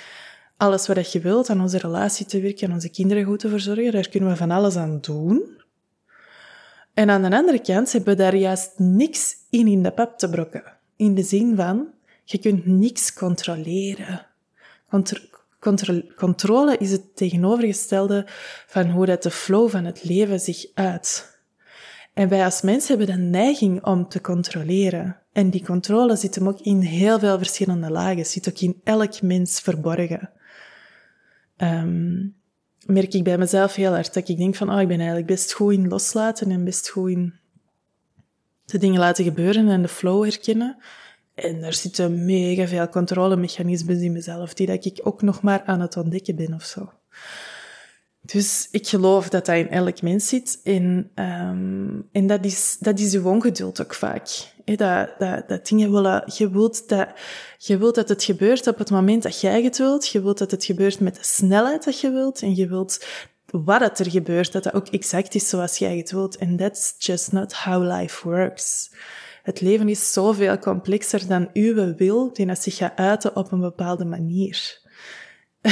alles 0.57 0.87
wat 0.87 1.11
je 1.11 1.19
wilt, 1.19 1.49
aan 1.49 1.61
onze 1.61 1.77
relatie 1.77 2.25
te 2.25 2.41
werken, 2.41 2.67
aan 2.67 2.73
onze 2.73 2.89
kinderen 2.89 3.23
goed 3.23 3.39
te 3.39 3.49
verzorgen, 3.49 3.91
daar 3.91 4.09
kunnen 4.09 4.29
we 4.29 4.35
van 4.35 4.51
alles 4.51 4.75
aan 4.75 4.97
doen. 5.01 5.61
En 6.93 7.09
aan 7.09 7.21
de 7.21 7.35
andere 7.35 7.61
kant 7.61 7.91
hebben 7.91 8.15
we 8.15 8.21
daar 8.21 8.35
juist 8.35 8.71
niks 8.77 9.35
in 9.49 9.67
in 9.67 9.83
de 9.83 9.91
pap 9.91 10.17
te 10.17 10.29
brokken. 10.29 10.63
In 10.95 11.15
de 11.15 11.23
zin 11.23 11.55
van, 11.55 11.87
je 12.23 12.37
kunt 12.37 12.65
niks 12.65 13.13
controleren. 13.13 14.25
controle 16.15 16.77
is 16.77 16.91
het 16.91 17.15
tegenovergestelde 17.15 18.25
van 18.67 18.89
hoe 18.89 19.05
dat 19.05 19.23
de 19.23 19.31
flow 19.31 19.69
van 19.69 19.85
het 19.85 20.03
leven 20.03 20.39
zich 20.39 20.65
uit. 20.73 21.33
En 22.13 22.29
wij 22.29 22.45
als 22.45 22.61
mensen 22.61 22.97
hebben 22.97 23.15
de 23.15 23.21
neiging 23.21 23.83
om 23.83 24.07
te 24.07 24.21
controleren. 24.21 25.17
En 25.31 25.49
die 25.49 25.65
controle 25.65 26.15
zit 26.15 26.35
hem 26.35 26.47
ook 26.47 26.59
in 26.59 26.79
heel 26.81 27.19
veel 27.19 27.37
verschillende 27.37 27.89
lagen, 27.89 28.25
zit 28.25 28.49
ook 28.49 28.59
in 28.59 28.81
elk 28.83 29.21
mens 29.21 29.59
verborgen 29.59 30.29
um, 31.57 32.35
merk 32.85 33.13
ik 33.13 33.23
bij 33.23 33.37
mezelf 33.37 33.75
heel 33.75 33.95
erg 33.95 34.09
dat 34.09 34.29
ik 34.29 34.37
denk 34.37 34.55
van, 34.55 34.73
oh, 34.73 34.81
ik 34.81 34.87
ben 34.87 34.97
eigenlijk 34.97 35.27
best 35.27 35.53
goed 35.53 35.73
in 35.73 35.87
loslaten 35.87 36.51
en 36.51 36.63
best 36.63 36.89
goed 36.89 37.09
in 37.09 37.33
de 38.65 38.77
dingen 38.77 38.99
laten 38.99 39.23
gebeuren 39.23 39.69
en 39.69 39.81
de 39.81 39.87
flow 39.87 40.23
herkennen. 40.23 40.77
En 41.33 41.63
er 41.63 41.73
zitten 41.73 42.25
mega 42.25 42.67
veel 42.67 42.89
controlemechanismen 42.89 44.01
in 44.01 44.11
mezelf, 44.11 44.53
die 44.53 44.67
dat 44.67 44.85
ik 44.85 44.99
ook 45.03 45.21
nog 45.21 45.41
maar 45.41 45.63
aan 45.63 45.81
het 45.81 45.97
ontdekken 45.97 46.35
ben 46.35 46.53
of 46.53 46.63
zo. 46.63 46.91
Dus 48.25 48.67
ik 48.71 48.87
geloof 48.87 49.29
dat 49.29 49.45
dat 49.45 49.55
in 49.55 49.69
elk 49.69 50.01
mens 50.01 50.27
zit. 50.27 50.59
En, 50.63 51.11
um, 51.15 52.07
en 52.11 52.27
dat, 52.27 52.45
is, 52.45 52.77
dat 52.79 52.99
is 52.99 53.13
uw 53.13 53.29
ongeduld 53.29 53.81
ook 53.81 53.93
vaak. 53.93 54.53
Dat, 54.65 55.09
dat, 55.17 55.47
dat 55.47 55.67
dingen 55.67 55.91
willen, 55.91 56.23
je 56.37 56.49
wilt 56.49 56.89
dat, 56.89 57.07
je 57.57 57.77
wilt 57.77 57.95
dat 57.95 58.09
het 58.09 58.23
gebeurt 58.23 58.67
op 58.67 58.77
het 58.77 58.89
moment 58.89 59.23
dat 59.23 59.41
jij 59.41 59.63
het 59.63 59.77
wilt. 59.77 60.07
Je 60.07 60.21
wilt 60.21 60.37
dat 60.37 60.51
het 60.51 60.65
gebeurt 60.65 60.99
met 60.99 61.15
de 61.15 61.23
snelheid 61.23 61.83
dat 61.83 61.99
je 61.99 62.11
wilt. 62.11 62.41
En 62.41 62.55
je 62.55 62.67
wilt 62.67 63.05
wat 63.51 63.81
het 63.81 63.99
er 63.99 64.09
gebeurt, 64.09 64.51
dat 64.51 64.63
dat 64.63 64.73
ook 64.73 64.87
exact 64.87 65.35
is 65.35 65.49
zoals 65.49 65.77
jij 65.77 65.97
het 65.97 66.11
wilt. 66.11 66.39
And 66.39 66.57
that's 66.57 66.95
just 66.97 67.31
not 67.31 67.53
how 67.53 67.97
life 67.97 68.29
works. 68.29 68.91
Het 69.43 69.61
leven 69.61 69.89
is 69.89 70.13
zoveel 70.13 70.57
complexer 70.57 71.27
dan 71.27 71.49
uw 71.53 71.95
wil, 71.95 72.33
die 72.33 72.45
dat 72.45 72.61
zich 72.61 72.75
gaat 72.75 72.95
uiten 72.95 73.35
op 73.35 73.51
een 73.51 73.59
bepaalde 73.59 74.05
manier. 74.05 74.83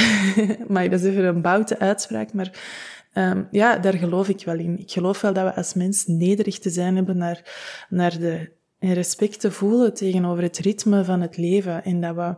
maar 0.72 0.90
dat 0.90 1.00
is 1.00 1.06
even 1.06 1.24
een 1.24 1.42
boute 1.42 1.78
uitspraak, 1.78 2.32
maar 2.32 2.60
um, 3.14 3.48
ja, 3.50 3.76
daar 3.76 3.94
geloof 3.94 4.28
ik 4.28 4.44
wel 4.44 4.58
in. 4.58 4.78
Ik 4.78 4.90
geloof 4.90 5.20
wel 5.20 5.32
dat 5.32 5.44
we 5.44 5.54
als 5.54 5.74
mens 5.74 6.06
nederig 6.06 6.58
te 6.58 6.70
zijn 6.70 6.96
hebben 6.96 7.16
naar, 7.16 7.42
naar 7.88 8.18
de 8.18 8.50
en 8.78 8.92
respect 8.92 9.40
te 9.40 9.52
voelen 9.52 9.94
tegenover 9.94 10.42
het 10.42 10.58
ritme 10.58 11.04
van 11.04 11.20
het 11.20 11.36
leven 11.36 11.84
en 11.84 12.00
dat 12.00 12.14
we, 12.14 12.34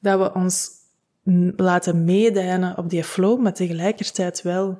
dat 0.00 0.18
we 0.18 0.34
ons 0.34 0.70
laten 1.56 2.04
meedijnen 2.04 2.78
op 2.78 2.90
die 2.90 3.04
flow, 3.04 3.40
maar 3.40 3.54
tegelijkertijd 3.54 4.42
wel 4.42 4.78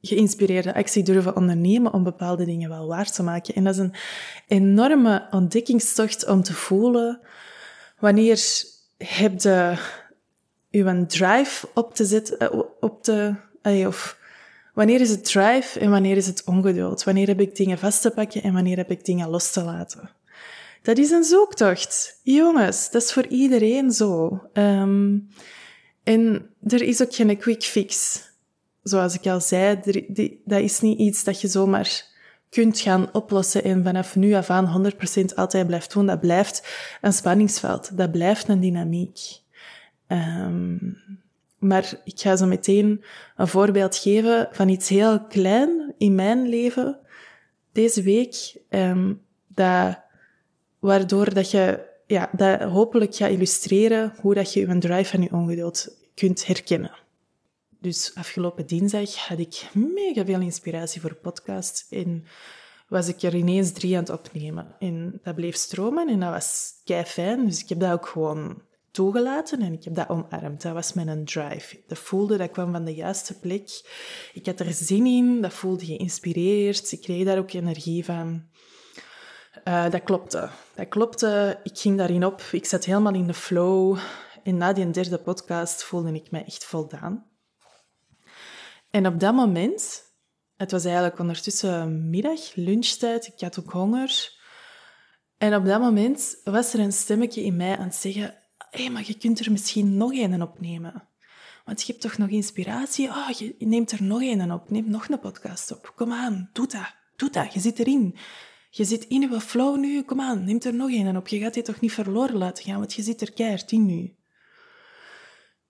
geïnspireerde 0.00 0.74
actie 0.74 1.02
durven 1.02 1.36
ondernemen 1.36 1.92
om 1.92 2.02
bepaalde 2.02 2.44
dingen 2.44 2.68
wel 2.68 2.86
waar 2.86 3.10
te 3.10 3.22
maken. 3.22 3.54
En 3.54 3.64
dat 3.64 3.74
is 3.74 3.80
een 3.80 3.94
enorme 4.46 5.26
ontdekkingstocht 5.30 6.26
om 6.26 6.42
te 6.42 6.52
voelen 6.52 7.20
wanneer 7.98 8.40
heb 8.96 9.40
je 9.40 9.78
uw 10.76 11.06
drive 11.06 11.68
op 11.74 11.94
te 11.94 12.04
zetten, 12.04 12.38
eh, 12.38 12.58
op 12.80 13.02
te, 13.02 13.34
of 13.86 14.18
wanneer 14.74 15.00
is 15.00 15.10
het 15.10 15.24
drive 15.24 15.80
en 15.80 15.90
wanneer 15.90 16.16
is 16.16 16.26
het 16.26 16.44
ongeduld? 16.44 17.04
Wanneer 17.04 17.26
heb 17.26 17.40
ik 17.40 17.56
dingen 17.56 17.78
vast 17.78 18.02
te 18.02 18.10
pakken 18.10 18.42
en 18.42 18.52
wanneer 18.52 18.76
heb 18.76 18.90
ik 18.90 19.04
dingen 19.04 19.28
los 19.28 19.50
te 19.50 19.62
laten? 19.62 20.10
Dat 20.82 20.98
is 20.98 21.10
een 21.10 21.24
zoektocht. 21.24 22.20
Jongens, 22.22 22.90
dat 22.90 23.02
is 23.02 23.12
voor 23.12 23.26
iedereen 23.26 23.90
zo. 23.90 24.40
Ehm, 24.52 25.18
en 26.02 26.50
er 26.66 26.82
is 26.82 27.02
ook 27.02 27.14
geen 27.14 27.38
quick 27.38 27.62
fix. 27.62 28.22
Zoals 28.82 29.14
ik 29.14 29.26
al 29.26 29.40
zei, 29.40 29.80
dat 30.44 30.60
is 30.60 30.80
niet 30.80 30.98
iets 30.98 31.24
dat 31.24 31.40
je 31.40 31.48
zomaar 31.48 32.04
kunt 32.48 32.80
gaan 32.80 33.08
oplossen 33.12 33.64
en 33.64 33.84
vanaf 33.84 34.16
nu 34.16 34.34
af 34.34 34.50
aan 34.50 34.66
100% 34.66 35.34
altijd 35.34 35.66
blijft 35.66 35.92
doen. 35.92 36.06
Dat 36.06 36.20
blijft 36.20 36.68
een 37.00 37.12
spanningsveld. 37.12 37.96
Dat 37.96 38.12
blijft 38.12 38.48
een 38.48 38.60
dynamiek. 38.60 39.18
Um, 40.08 40.98
maar 41.58 42.00
ik 42.04 42.20
ga 42.20 42.36
zo 42.36 42.46
meteen 42.46 43.04
een 43.36 43.48
voorbeeld 43.48 43.96
geven 43.96 44.48
van 44.52 44.68
iets 44.68 44.88
heel 44.88 45.24
klein 45.24 45.94
in 45.98 46.14
mijn 46.14 46.48
leven 46.48 46.98
deze 47.72 48.02
week, 48.02 48.56
um, 48.70 49.22
dat, 49.46 50.00
waardoor 50.78 51.34
dat 51.34 51.50
je 51.50 51.94
ja, 52.06 52.30
dat 52.32 52.62
hopelijk 52.62 53.14
gaat 53.14 53.30
illustreren 53.30 54.14
hoe 54.20 54.34
dat 54.34 54.52
je 54.52 54.60
je 54.60 54.78
drive 54.78 55.16
en 55.16 55.22
je 55.22 55.32
ongeduld 55.32 55.96
kunt 56.14 56.46
herkennen. 56.46 56.94
Dus 57.80 58.14
afgelopen 58.14 58.66
dinsdag 58.66 59.14
had 59.14 59.38
ik 59.38 59.70
mega 59.72 60.24
veel 60.24 60.40
inspiratie 60.40 61.00
voor 61.00 61.14
podcasts 61.14 61.86
en 61.90 62.24
was 62.88 63.08
ik 63.08 63.22
er 63.22 63.34
ineens 63.34 63.72
drie 63.72 63.96
aan 63.96 64.02
het 64.02 64.12
opnemen. 64.12 64.74
En 64.78 65.20
dat 65.22 65.34
bleef 65.34 65.56
stromen 65.56 66.08
en 66.08 66.20
dat 66.20 66.30
was 66.30 66.72
kei 66.84 67.04
fijn, 67.04 67.46
dus 67.46 67.62
ik 67.62 67.68
heb 67.68 67.80
dat 67.80 67.92
ook 67.92 68.06
gewoon 68.06 68.62
toegelaten 68.96 69.60
en 69.60 69.72
ik 69.72 69.84
heb 69.84 69.94
dat 69.94 70.08
omarmd. 70.08 70.62
Dat 70.62 70.72
was 70.72 70.92
mijn 70.92 71.24
drive. 71.24 71.82
Dat 71.86 71.98
voelde, 71.98 72.36
dat 72.36 72.50
kwam 72.50 72.72
van 72.72 72.84
de 72.84 72.94
juiste 72.94 73.38
plek. 73.38 73.68
Ik 74.32 74.46
had 74.46 74.60
er 74.60 74.72
zin 74.72 75.06
in, 75.06 75.40
dat 75.40 75.52
voelde 75.52 75.84
geïnspireerd. 75.84 76.92
Ik 76.92 77.00
kreeg 77.00 77.24
daar 77.24 77.38
ook 77.38 77.52
energie 77.52 78.04
van. 78.04 78.48
Uh, 79.64 79.90
dat 79.90 80.02
klopte. 80.02 80.48
Dat 80.74 80.88
klopte. 80.88 81.60
Ik 81.62 81.78
ging 81.78 81.98
daarin 81.98 82.24
op. 82.24 82.40
Ik 82.52 82.66
zat 82.66 82.84
helemaal 82.84 83.14
in 83.14 83.26
de 83.26 83.34
flow. 83.34 83.98
En 84.42 84.56
na 84.56 84.72
die 84.72 84.90
derde 84.90 85.18
podcast 85.18 85.84
voelde 85.84 86.12
ik 86.12 86.30
me 86.30 86.44
echt 86.44 86.64
voldaan. 86.64 87.26
En 88.90 89.06
op 89.06 89.20
dat 89.20 89.34
moment, 89.34 90.02
het 90.56 90.70
was 90.70 90.84
eigenlijk 90.84 91.18
ondertussen 91.18 92.10
middag, 92.10 92.54
lunchtijd, 92.54 93.26
ik 93.26 93.40
had 93.40 93.58
ook 93.58 93.70
honger. 93.70 94.34
En 95.38 95.54
op 95.54 95.64
dat 95.64 95.80
moment 95.80 96.40
was 96.44 96.74
er 96.74 96.80
een 96.80 96.92
stemmetje 96.92 97.42
in 97.42 97.56
mij 97.56 97.76
aan 97.76 97.84
het 97.84 97.94
zeggen: 97.94 98.45
hey, 98.76 98.90
maar 98.90 99.04
je 99.06 99.18
kunt 99.18 99.40
er 99.40 99.52
misschien 99.52 99.96
nog 99.96 100.12
een 100.12 100.42
opnemen. 100.42 101.08
Want 101.64 101.80
je 101.80 101.86
hebt 101.86 102.00
toch 102.00 102.18
nog 102.18 102.28
inspiratie? 102.28 103.08
Oh, 103.08 103.30
je 103.30 103.54
neemt 103.58 103.92
er 103.92 104.02
nog 104.02 104.20
een 104.20 104.52
op. 104.52 104.70
Neem 104.70 104.90
nog 104.90 105.08
een 105.08 105.20
podcast 105.20 105.72
op. 105.72 105.92
Kom 105.94 106.12
aan, 106.12 106.50
doe 106.52 106.66
dat. 106.66 106.94
Doe 107.16 107.30
dat. 107.30 107.52
Je 107.52 107.60
zit 107.60 107.78
erin. 107.78 108.16
Je 108.70 108.84
zit 108.84 109.04
in 109.04 109.28
uw 109.30 109.40
flow 109.40 109.76
nu. 109.76 110.02
Kom 110.02 110.20
aan, 110.20 110.44
neem 110.44 110.58
er 110.60 110.74
nog 110.74 110.90
een 110.90 111.16
op. 111.16 111.28
Je 111.28 111.38
gaat 111.38 111.54
je 111.54 111.62
toch 111.62 111.80
niet 111.80 111.92
verloren 111.92 112.36
laten 112.36 112.64
gaan, 112.64 112.78
want 112.78 112.94
je 112.94 113.02
zit 113.02 113.20
er 113.20 113.32
keihard 113.32 113.72
in 113.72 113.86
nu. 113.86 114.14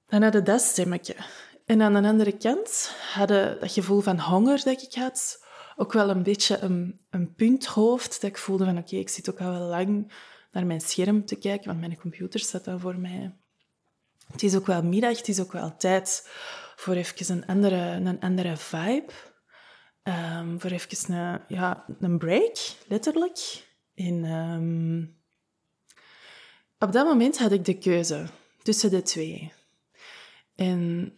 Dan 0.06 0.22
hadden 0.22 0.44
dat 0.44 0.60
stemmetje. 0.60 1.16
En 1.64 1.82
aan 1.82 2.02
de 2.02 2.08
andere 2.08 2.36
kant 2.36 2.94
hadden 3.12 3.60
dat 3.60 3.72
gevoel 3.72 4.00
van 4.00 4.18
honger 4.18 4.62
dat 4.64 4.82
ik 4.82 4.94
had, 4.94 5.44
ook 5.76 5.92
wel 5.92 6.10
een 6.10 6.22
beetje 6.22 6.58
een, 6.58 7.00
een 7.10 7.34
punthoofd. 7.34 8.20
Dat 8.20 8.30
ik 8.30 8.38
voelde 8.38 8.64
van, 8.64 8.78
oké, 8.78 8.96
ik 8.96 9.08
zit 9.08 9.30
ook 9.30 9.40
al 9.40 9.50
wel 9.50 9.68
lang 9.68 10.12
naar 10.56 10.66
mijn 10.66 10.80
scherm 10.80 11.24
te 11.24 11.36
kijken, 11.36 11.66
want 11.66 11.80
mijn 11.80 11.98
computer 11.98 12.40
staat 12.40 12.64
dan 12.64 12.80
voor 12.80 12.98
mij. 12.98 13.34
Het 14.32 14.42
is 14.42 14.56
ook 14.56 14.66
wel 14.66 14.82
middag, 14.82 15.16
het 15.16 15.28
is 15.28 15.40
ook 15.40 15.52
wel 15.52 15.76
tijd 15.76 16.28
voor 16.76 16.94
even 16.94 17.36
een 17.36 17.46
andere, 17.46 17.76
een 17.76 18.20
andere 18.20 18.56
vibe. 18.56 19.12
Um, 20.02 20.60
voor 20.60 20.70
even 20.70 21.14
een, 21.14 21.40
ja, 21.48 21.84
een 22.00 22.18
break, 22.18 22.56
letterlijk. 22.88 23.66
En 23.94 24.24
um, 24.24 25.16
op 26.78 26.92
dat 26.92 27.06
moment 27.06 27.38
had 27.38 27.52
ik 27.52 27.64
de 27.64 27.78
keuze 27.78 28.26
tussen 28.62 28.90
de 28.90 29.02
twee. 29.02 29.52
En, 30.54 31.12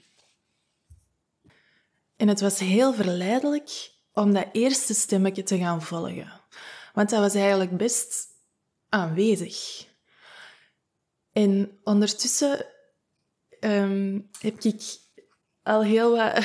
en 2.16 2.28
het 2.28 2.40
was 2.40 2.58
heel 2.58 2.94
verleidelijk 2.94 3.90
om 4.12 4.32
dat 4.32 4.48
eerste 4.52 4.94
stemmetje 4.94 5.42
te 5.42 5.58
gaan 5.58 5.82
volgen. 5.82 6.40
Want 6.94 7.10
dat 7.10 7.20
was 7.20 7.34
eigenlijk 7.34 7.76
best 7.76 8.36
aanwezig. 8.88 9.86
En 11.32 11.78
ondertussen 11.84 12.66
um, 13.60 14.28
heb 14.40 14.62
ik 14.62 14.82
al 15.62 15.82
heel 15.82 16.16
wat 16.16 16.44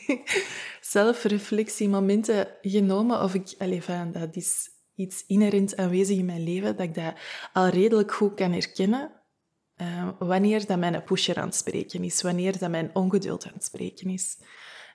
zelfreflectiemomenten 0.80 2.48
genomen. 2.62 3.22
Of 3.22 3.34
ik, 3.34 3.54
allez, 3.58 3.84
van, 3.84 4.12
dat 4.12 4.36
is 4.36 4.70
iets 4.94 5.24
inherent 5.26 5.76
aanwezig 5.76 6.18
in 6.18 6.24
mijn 6.24 6.44
leven, 6.44 6.76
dat 6.76 6.86
ik 6.86 6.94
dat 6.94 7.14
al 7.52 7.68
redelijk 7.68 8.12
goed 8.12 8.34
kan 8.34 8.52
herkennen. 8.52 9.12
Uh, 9.76 10.08
wanneer 10.18 10.66
dat 10.66 10.78
mijn 10.78 11.04
pusher 11.04 11.36
aan 11.36 11.46
het 11.46 11.54
spreken 11.54 12.04
is, 12.04 12.22
wanneer 12.22 12.58
dat 12.58 12.70
mijn 12.70 12.90
ongeduld 12.92 13.46
aan 13.46 13.52
het 13.54 13.64
spreken 13.64 14.10
is. 14.10 14.38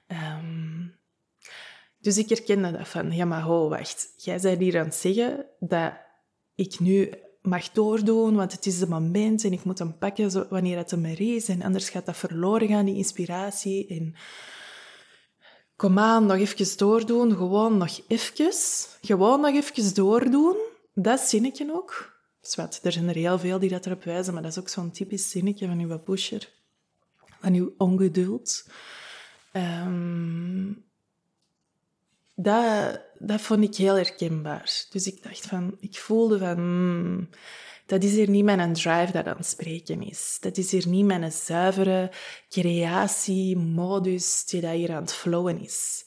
Um, 0.08 1.00
dus 2.00 2.18
ik 2.18 2.30
herkende 2.30 2.72
dat 2.72 2.88
van, 2.88 3.12
ja 3.12 3.26
maar 3.26 3.42
ho, 3.42 3.70
wacht. 3.70 4.14
Jij 4.16 4.40
bent 4.40 4.60
hier 4.60 4.80
aan 4.80 4.86
het 4.86 4.96
zeggen 4.96 5.46
dat 5.60 5.94
ik 6.60 6.80
nu 6.80 7.13
mag 7.42 7.70
doordoen, 7.72 8.36
want 8.36 8.51
het 8.51 8.66
is 8.66 8.80
het 8.80 8.89
moment 8.89 9.44
en 9.44 9.54
ik 9.54 9.63
moet 9.63 9.80
hem 9.80 9.98
pakken 9.98 10.50
wanneer 10.50 10.78
het 10.78 10.92
er 10.92 11.22
is. 11.22 11.50
En 11.50 11.62
anders 11.62 11.89
gaat 11.89 12.06
dat 12.06 12.18
verloren 12.18 12.68
gaan, 12.68 12.86
die 12.86 12.96
inspiratie. 12.96 13.88
En 13.88 14.16
kom 15.75 16.00
aan, 16.00 16.25
nog 16.25 16.38
even 16.38 16.78
doordoen. 16.78 17.36
Gewoon 17.36 17.78
nog 17.78 18.00
even. 18.08 18.54
Gewoon 19.01 19.42
nog 19.42 19.54
even 19.54 19.94
doordoen. 19.94 20.56
Dat 20.94 21.20
zinnetje 21.20 21.74
ook. 21.74 22.18
Zwat, 22.42 22.80
er 22.84 22.92
zijn 22.92 23.10
er 23.10 23.16
heel 23.16 23.39
veel 23.39 23.60
die 23.60 23.70
dat 23.70 23.86
erop 23.86 24.04
wijzen, 24.04 24.34
maar 24.34 24.42
dat 24.42 24.51
is 24.51 24.60
ook 24.60 24.70
zo'n 24.70 24.92
typisch 24.92 25.30
zinnetje 25.30 25.68
van 25.68 25.80
uw 25.80 25.98
pusher. 25.98 26.50
Van 27.42 27.54
uw 27.54 27.74
ongeduld. 27.78 28.70
Um, 29.54 30.88
dat, 32.43 33.01
dat 33.17 33.41
vond 33.41 33.63
ik 33.63 33.75
heel 33.75 33.96
herkenbaar. 33.96 34.86
Dus 34.89 35.08
ik 35.08 35.24
dacht 35.24 35.46
van, 35.46 35.77
ik 35.79 35.98
voelde 35.98 36.38
van, 36.38 36.55
hmm, 36.55 37.29
dat 37.86 38.03
is 38.03 38.12
hier 38.12 38.29
niet 38.29 38.43
mijn 38.43 38.74
drive 38.74 39.12
dat 39.12 39.25
aan 39.25 39.38
het 39.38 39.46
spreken 39.46 40.01
is. 40.01 40.38
Dat 40.39 40.58
is 40.58 40.72
hier 40.72 40.88
niet 40.88 41.05
mijn 41.05 41.31
zuivere 41.31 42.12
creatiemodus 42.50 44.46
die 44.46 44.62
dat 44.62 44.72
hier 44.72 44.91
aan 44.91 45.01
het 45.01 45.13
flowen 45.13 45.62
is. 45.62 46.05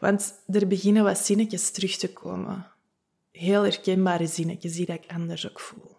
Want 0.00 0.34
er 0.46 0.66
beginnen 0.66 1.04
wat 1.04 1.18
zinnetjes 1.18 1.70
terug 1.70 1.96
te 1.96 2.12
komen. 2.12 2.66
Heel 3.30 3.62
herkenbare 3.62 4.26
zinnetjes 4.26 4.74
die 4.74 4.86
dat 4.86 4.96
ik 5.04 5.10
anders 5.12 5.48
ook 5.48 5.60
voel. 5.60 5.96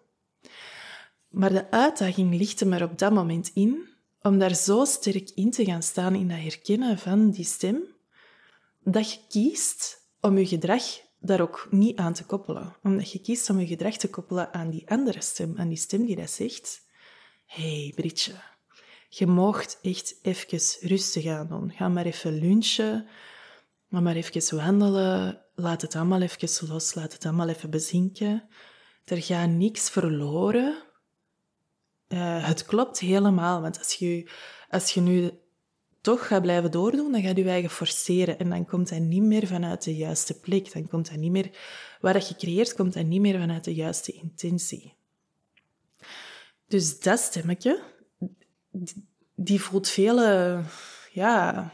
Maar 1.28 1.52
de 1.52 1.70
uitdaging 1.70 2.34
ligt 2.34 2.60
er 2.60 2.82
op 2.82 2.98
dat 2.98 3.12
moment 3.12 3.50
in 3.54 3.88
om 4.22 4.38
daar 4.38 4.54
zo 4.54 4.84
sterk 4.84 5.30
in 5.34 5.50
te 5.50 5.64
gaan 5.64 5.82
staan 5.82 6.14
in 6.14 6.28
dat 6.28 6.38
herkennen 6.38 6.98
van 6.98 7.30
die 7.30 7.44
stem, 7.44 7.82
dat 8.84 9.12
je 9.12 9.18
kiest 9.28 10.06
om 10.20 10.38
je 10.38 10.46
gedrag 10.46 10.82
daar 11.18 11.40
ook 11.40 11.66
niet 11.70 11.96
aan 11.96 12.12
te 12.12 12.24
koppelen. 12.24 12.76
Omdat 12.82 13.12
je 13.12 13.20
kiest 13.20 13.50
om 13.50 13.60
je 13.60 13.66
gedrag 13.66 13.96
te 13.96 14.10
koppelen 14.10 14.52
aan 14.52 14.70
die 14.70 14.90
andere 14.90 15.20
stem, 15.20 15.54
aan 15.58 15.68
die 15.68 15.76
stem 15.76 16.06
die 16.06 16.16
dat 16.16 16.30
zegt, 16.30 16.86
hey 17.46 17.92
Britje, 17.94 18.32
je 19.08 19.26
mocht 19.26 19.78
echt 19.82 20.18
even 20.22 20.88
rustig 20.88 21.26
aan 21.26 21.48
doen. 21.48 21.72
Ga 21.72 21.88
maar 21.88 22.06
even 22.06 22.38
lunchen, 22.38 23.08
ga 23.90 24.00
maar 24.00 24.16
even 24.16 24.56
wandelen, 24.56 25.44
laat 25.54 25.82
het 25.82 25.94
allemaal 25.94 26.20
even 26.20 26.68
los, 26.68 26.94
laat 26.94 27.12
het 27.12 27.24
allemaal 27.24 27.48
even 27.48 27.70
bezinken. 27.70 28.48
Er 29.04 29.22
gaat 29.22 29.48
niks 29.48 29.90
verloren. 29.90 30.76
Uh, 32.08 32.46
het 32.46 32.64
klopt 32.64 32.98
helemaal, 32.98 33.60
want 33.60 33.78
als 33.78 33.94
je, 33.94 34.30
als 34.70 34.90
je 34.90 35.00
nu 35.00 35.41
toch 36.02 36.26
gaat 36.26 36.42
blijven 36.42 36.70
doordoen, 36.70 37.12
dan 37.12 37.22
gaat 37.22 37.36
je 37.36 37.48
eigen 37.48 37.70
forceren. 37.70 38.38
En 38.38 38.48
dan 38.48 38.66
komt 38.66 38.90
hij 38.90 38.98
niet 38.98 39.22
meer 39.22 39.46
vanuit 39.46 39.84
de 39.84 39.96
juiste 39.96 40.40
plek. 40.40 40.72
Dan 40.72 40.88
komt 40.88 41.08
hij 41.08 41.18
niet 41.18 41.30
meer... 41.30 41.50
Wat 42.00 42.28
je 42.28 42.36
creëert, 42.36 42.74
komt 42.74 42.94
hij 42.94 43.02
niet 43.02 43.20
meer 43.20 43.38
vanuit 43.38 43.64
de 43.64 43.74
juiste 43.74 44.12
intentie. 44.12 44.94
Dus 46.66 47.00
dat 47.00 47.18
stemmetje, 47.18 47.82
die 49.34 49.60
voelt 49.60 49.88
veel... 49.88 50.20
Ja, 51.12 51.72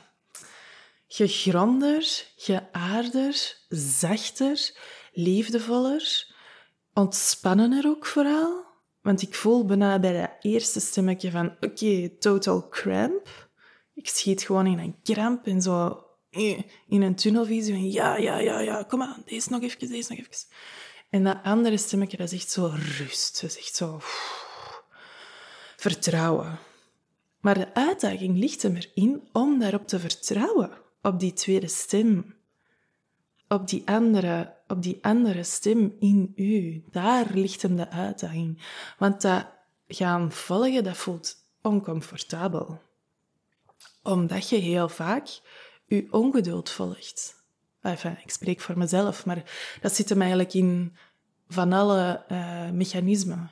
gegronder, 1.06 2.26
geaarder, 2.36 3.56
zachter, 3.68 4.78
liefdevoller, 5.12 6.34
ontspannender 6.94 7.86
ook 7.86 8.06
vooral. 8.06 8.64
Want 9.00 9.22
ik 9.22 9.34
voel 9.34 9.64
bijna 9.64 9.98
bij 9.98 10.20
dat 10.20 10.30
eerste 10.40 10.80
stemmetje 10.80 11.30
van, 11.30 11.56
oké, 11.60 12.08
total 12.18 12.68
cramp 12.68 13.47
ik 13.98 14.08
schiet 14.08 14.42
gewoon 14.42 14.66
in 14.66 14.78
een 14.78 14.96
kramp 15.02 15.46
en 15.46 15.62
zo 15.62 16.02
in 16.30 17.02
een 17.02 17.14
tunnelvisie 17.14 17.92
ja, 17.92 18.16
ja, 18.16 18.38
ja, 18.38 18.60
ja, 18.60 18.82
kom 18.82 19.02
aan, 19.02 19.22
deze 19.24 19.50
nog 19.50 19.62
even, 19.62 19.88
deze 19.88 20.12
nog 20.12 20.18
even. 20.18 20.32
En 21.10 21.24
dat 21.24 21.38
andere 21.42 21.76
stemmetje, 21.76 22.16
dat 22.16 22.30
zo 22.30 22.72
rust. 22.98 23.42
Is 23.42 23.58
echt 23.58 23.74
zo 23.74 23.98
vertrouwen. 25.76 26.58
Maar 27.40 27.54
de 27.54 27.74
uitdaging 27.74 28.38
ligt 28.38 28.62
er 28.62 28.90
erin 28.94 29.28
om 29.32 29.58
daarop 29.58 29.86
te 29.88 29.98
vertrouwen, 29.98 30.70
op 31.02 31.20
die 31.20 31.32
tweede 31.32 31.68
stem. 31.68 32.36
Op 33.48 33.68
die 33.68 33.82
andere, 33.84 34.54
op 34.66 34.82
die 34.82 34.98
andere 35.00 35.42
stem 35.42 35.96
in 35.98 36.32
u. 36.36 36.84
Daar 36.90 37.26
ligt 37.34 37.62
hem 37.62 37.76
de 37.76 37.90
uitdaging. 37.90 38.62
Want 38.98 39.22
dat 39.22 39.46
gaan 39.86 40.32
volgen, 40.32 40.84
dat 40.84 40.96
voelt 40.96 41.36
oncomfortabel. 41.62 42.80
Omdat 44.08 44.48
je 44.48 44.56
heel 44.56 44.88
vaak 44.88 45.40
je 45.86 46.06
ongeduld 46.10 46.70
volgt. 46.70 47.44
Enfin, 47.80 48.18
ik 48.22 48.30
spreek 48.30 48.60
voor 48.60 48.78
mezelf, 48.78 49.26
maar 49.26 49.42
dat 49.80 49.94
zit 49.94 50.08
hem 50.08 50.20
eigenlijk 50.20 50.54
in 50.54 50.96
van 51.48 51.72
alle 51.72 52.24
uh, 52.32 52.70
mechanismen. 52.70 53.50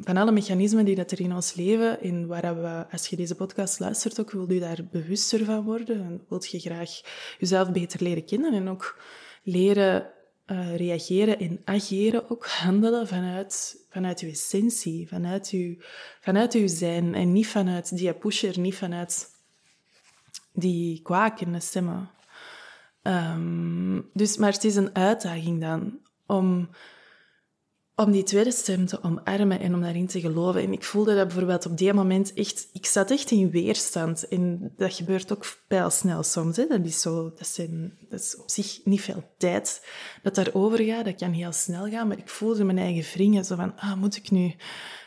van 0.00 0.16
alle 0.16 0.32
mechanismen 0.32 0.84
die 0.84 0.94
dat 0.94 1.10
er 1.10 1.20
in 1.20 1.34
ons 1.34 1.54
leven, 1.54 2.02
in 2.02 2.26
waar 2.26 2.62
we, 2.62 2.86
als 2.90 3.06
je 3.06 3.16
deze 3.16 3.34
podcast 3.34 3.80
luistert, 3.80 4.20
ook 4.20 4.30
wil 4.30 4.52
je 4.52 4.60
daar 4.60 4.88
bewuster 4.90 5.44
van 5.44 5.64
worden. 5.64 6.00
En 6.00 6.24
wilt 6.28 6.50
je 6.50 6.58
graag 6.60 7.00
jezelf 7.38 7.72
beter 7.72 8.02
leren 8.02 8.24
kennen 8.24 8.52
en 8.52 8.68
ook 8.68 9.00
leren 9.42 10.10
uh, 10.46 10.76
reageren 10.76 11.38
en 11.38 11.60
ageren, 11.64 12.30
ook 12.30 12.46
handelen 12.64 13.08
vanuit, 13.08 13.84
vanuit 13.90 14.20
je 14.20 14.26
essentie, 14.26 15.08
vanuit 15.08 15.50
je, 15.50 15.84
vanuit 16.20 16.52
je 16.52 16.68
zijn 16.68 17.14
en 17.14 17.32
niet 17.32 17.48
vanuit 17.48 17.96
die 17.96 18.14
pusher, 18.14 18.58
niet 18.58 18.74
vanuit 18.74 19.30
die 20.52 21.02
kwakende 21.02 21.60
stemmen. 21.60 22.10
Um, 23.02 24.10
dus, 24.12 24.36
maar 24.36 24.52
het 24.52 24.64
is 24.64 24.76
een 24.76 24.94
uitdaging 24.94 25.60
dan 25.60 25.98
om, 26.26 26.70
om 27.94 28.10
die 28.10 28.22
tweede 28.22 28.50
stem 28.50 28.86
te 28.86 29.02
omarmen 29.02 29.60
en 29.60 29.74
om 29.74 29.80
daarin 29.80 30.06
te 30.06 30.20
geloven. 30.20 30.62
En 30.62 30.72
ik 30.72 30.84
voelde 30.84 31.14
dat 31.14 31.26
bijvoorbeeld 31.26 31.66
op 31.66 31.78
die 31.78 31.92
moment 31.92 32.34
echt... 32.34 32.68
Ik 32.72 32.86
zat 32.86 33.10
echt 33.10 33.30
in 33.30 33.50
weerstand. 33.50 34.28
En 34.28 34.72
dat 34.76 34.94
gebeurt 34.94 35.32
ook 35.32 35.56
pijlsnel 35.68 36.22
soms. 36.22 36.56
Hè. 36.56 36.66
Dat, 36.66 36.84
is 36.84 37.00
zo, 37.00 37.32
dat, 38.08 38.36
op 38.38 38.50
zich 38.50 38.80
niet 38.84 39.00
veel 39.00 39.24
tijd 39.38 39.86
dat 40.22 40.34
daarover 40.34 40.84
gaat. 40.84 41.04
Dat 41.04 41.14
kan 41.14 41.32
heel 41.32 41.52
snel 41.52 41.88
gaan. 41.88 42.08
Maar 42.08 42.18
ik 42.18 42.28
voelde 42.28 42.64
mijn 42.64 42.78
eigen 42.78 43.12
wringen. 43.12 43.44
Zo 43.44 43.56
van, 43.56 43.76
ah, 43.76 43.94
moet 43.94 44.16
ik 44.16 44.30
nu 44.30 44.54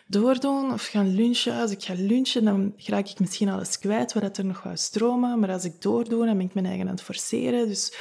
doordoen 0.07 0.73
of 0.73 0.85
gaan 0.85 1.15
lunchen. 1.15 1.59
Als 1.59 1.71
ik 1.71 1.83
ga 1.83 1.93
lunchen, 1.97 2.43
dan 2.43 2.73
raak 2.77 3.07
ik 3.07 3.19
misschien 3.19 3.49
alles 3.49 3.79
kwijt 3.79 4.13
wat 4.13 4.37
er 4.37 4.45
nog 4.45 4.57
gaat 4.57 4.79
stromen. 4.79 5.39
Maar 5.39 5.51
als 5.51 5.65
ik 5.65 5.81
doordoe, 5.81 6.25
dan 6.25 6.37
ben 6.37 6.45
ik 6.45 6.53
mijn 6.53 6.65
eigen 6.65 6.85
aan 6.85 6.93
het 6.93 7.01
forceren. 7.01 7.67
Dus, 7.67 7.93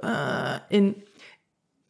uh, 0.00 0.56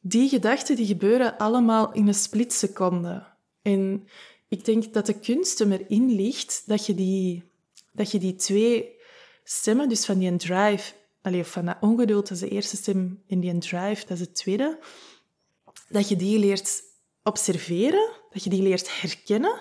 die 0.04 0.28
gedachten 0.28 0.76
die 0.76 0.87
gebeuren 0.87 1.38
allemaal 1.38 1.92
in 1.92 2.06
een 2.06 2.14
splitseconde. 2.14 3.26
En 3.62 4.09
ik 4.49 4.64
denk 4.64 4.92
dat 4.92 5.06
de 5.06 5.18
kunst 5.18 5.61
erin 5.61 6.14
ligt 6.14 6.62
dat 6.66 6.87
je 6.87 6.94
die, 6.94 7.42
dat 7.92 8.11
je 8.11 8.18
die 8.18 8.35
twee 8.35 9.00
stemmen, 9.44 9.88
dus 9.88 10.04
van 10.04 10.18
die 10.18 10.37
drive, 10.37 10.92
allez, 11.23 11.49
van 11.49 11.64
dat 11.64 11.76
ongeduld, 11.80 12.28
dat 12.28 12.37
is 12.37 12.42
de 12.42 12.49
eerste 12.49 12.76
stem, 12.76 13.23
en 13.28 13.40
die 13.40 13.59
drive, 13.59 14.06
dat 14.06 14.18
is 14.18 14.26
de 14.26 14.32
tweede, 14.32 14.78
dat 15.88 16.09
je 16.09 16.16
die 16.16 16.38
leert 16.38 16.82
observeren, 17.23 18.11
dat 18.30 18.44
je 18.44 18.50
die 18.50 18.62
leert 18.62 19.00
herkennen. 19.00 19.61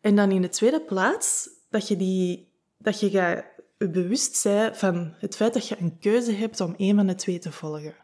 En 0.00 0.16
dan 0.16 0.30
in 0.30 0.42
de 0.42 0.48
tweede 0.48 0.80
plaats, 0.80 1.48
dat 1.70 1.88
je, 1.88 1.96
die, 1.96 2.52
dat 2.78 3.00
je 3.00 3.10
gaat 3.10 3.44
bewust 3.78 4.36
zijn 4.36 4.76
van 4.76 5.14
het 5.18 5.36
feit 5.36 5.54
dat 5.54 5.68
je 5.68 5.76
een 5.78 5.98
keuze 5.98 6.32
hebt 6.32 6.60
om 6.60 6.74
een 6.76 6.96
van 6.96 7.06
de 7.06 7.14
twee 7.14 7.38
te 7.38 7.52
volgen. 7.52 7.94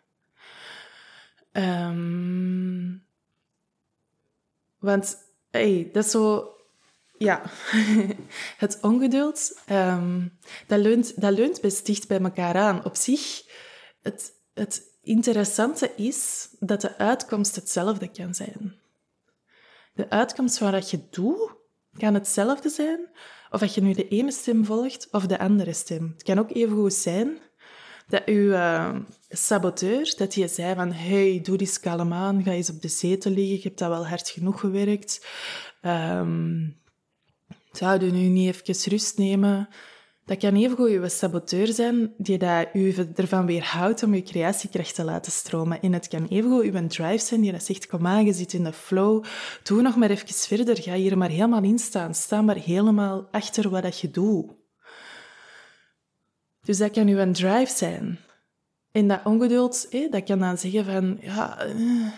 Um, 1.56 3.06
want, 4.78 5.16
hey, 5.50 5.88
dat 5.92 6.04
is 6.04 6.10
zo... 6.10 6.48
Ja, 7.18 7.42
het 8.64 8.78
ongeduld, 8.80 9.58
um, 9.70 10.38
dat, 10.66 10.78
leunt, 10.78 11.20
dat 11.20 11.32
leunt 11.32 11.60
best 11.60 11.86
dicht 11.86 12.08
bij 12.08 12.20
elkaar 12.20 12.54
aan. 12.54 12.84
Op 12.84 12.96
zich, 12.96 13.42
het, 14.02 14.32
het 14.54 14.82
interessante 15.02 15.94
is 15.96 16.48
dat 16.58 16.80
de 16.80 16.98
uitkomst 16.98 17.54
hetzelfde 17.54 18.10
kan 18.10 18.34
zijn. 18.34 18.74
De 19.92 20.10
uitkomst 20.10 20.58
van 20.58 20.70
wat 20.70 20.90
je 20.90 21.00
doet, 21.10 21.52
kan 21.96 22.14
hetzelfde 22.14 22.68
zijn, 22.68 23.08
of 23.50 23.60
dat 23.60 23.74
je 23.74 23.82
nu 23.82 23.92
de 23.92 24.08
ene 24.08 24.32
stem 24.32 24.64
volgt 24.64 25.08
of 25.10 25.26
de 25.26 25.38
andere 25.38 25.72
stem. 25.72 26.10
Het 26.12 26.22
kan 26.22 26.38
ook 26.38 26.50
even 26.50 26.76
goed 26.76 26.94
zijn 26.94 27.38
dat 28.06 28.22
uw 28.24 28.50
uh, 28.50 28.96
saboteur, 29.28 30.14
dat 30.16 30.34
je 30.34 30.48
zei 30.48 30.74
van 30.74 30.92
hey, 30.92 31.40
doe 31.42 31.56
die 31.56 31.78
kalm 31.80 32.12
aan, 32.12 32.42
ga 32.42 32.50
eens 32.50 32.70
op 32.70 32.82
de 32.82 32.88
zetel 32.88 33.30
liggen, 33.30 33.56
je 33.56 33.62
hebt 33.62 33.78
dat 33.78 33.88
wel 33.88 34.06
hard 34.06 34.28
genoeg 34.28 34.60
gewerkt. 34.60 35.26
Um, 35.82 36.76
zou 37.72 38.04
je 38.04 38.12
nu 38.12 38.28
niet 38.28 38.64
even 38.64 38.90
rust 38.90 39.18
nemen? 39.18 39.68
Dat 40.24 40.38
kan 40.38 40.54
evengoed 40.54 40.90
je 40.90 41.08
saboteur 41.08 41.66
zijn 41.66 42.14
die 42.16 42.38
dat 42.38 42.68
u 42.72 42.94
ervan 43.14 43.46
weerhoudt 43.46 44.02
om 44.02 44.14
je 44.14 44.22
creatiekracht 44.22 44.94
te 44.94 45.04
laten 45.04 45.32
stromen. 45.32 45.80
En 45.80 45.92
het 45.92 46.08
kan 46.08 46.26
evengoed 46.26 46.64
uw 46.64 46.86
drive 46.86 47.24
zijn 47.24 47.40
die 47.40 47.52
dat 47.52 47.62
zegt, 47.62 47.86
kom 47.86 48.06
aan, 48.06 48.24
je 48.24 48.32
zit 48.32 48.52
in 48.52 48.64
de 48.64 48.72
flow, 48.72 49.24
doe 49.62 49.82
nog 49.82 49.96
maar 49.96 50.10
even 50.10 50.28
verder, 50.28 50.82
ga 50.82 50.94
hier 50.94 51.18
maar 51.18 51.28
helemaal 51.28 51.62
in 51.62 51.78
staan, 51.78 52.14
sta 52.14 52.42
maar 52.42 52.56
helemaal 52.56 53.28
achter 53.30 53.70
wat 53.70 53.82
dat 53.82 54.00
je 54.00 54.10
doet. 54.10 54.52
Dus 56.64 56.78
dat 56.78 56.90
kan 56.90 57.08
uw 57.08 57.32
drive 57.32 57.72
zijn. 57.76 58.18
En 58.92 59.08
dat 59.08 59.20
ongeduld, 59.24 59.88
dat 60.10 60.24
kan 60.24 60.38
dan 60.38 60.58
zeggen 60.58 60.84
van, 60.84 61.18
ja, 61.20 61.58
eh, 61.58 62.08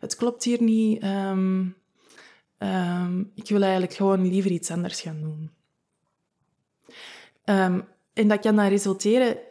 het 0.00 0.16
klopt 0.16 0.44
hier 0.44 0.62
niet, 0.62 1.04
um, 1.04 1.76
ik 3.34 3.48
wil 3.48 3.62
eigenlijk 3.62 3.92
gewoon 3.92 4.28
liever 4.28 4.50
iets 4.50 4.70
anders 4.70 5.00
gaan 5.00 5.20
doen. 5.20 5.50
Um, 7.44 7.84
en 8.12 8.28
dat 8.28 8.40
kan 8.40 8.56
dan 8.56 8.68
resulteren 8.68 9.50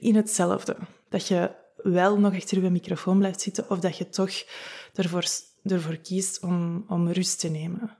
in 0.00 0.16
hetzelfde. 0.16 0.76
Dat 1.08 1.26
je 1.28 1.54
wel 1.76 2.18
nog 2.18 2.34
achter 2.34 2.62
je 2.62 2.70
microfoon 2.70 3.18
blijft 3.18 3.40
zitten 3.40 3.70
of 3.70 3.78
dat 3.78 3.96
je 3.96 4.08
toch 4.08 4.32
ervoor, 4.94 5.24
ervoor 5.62 5.96
kiest 5.96 6.42
om, 6.42 6.84
om 6.88 7.08
rust 7.08 7.40
te 7.40 7.48
nemen. 7.48 7.98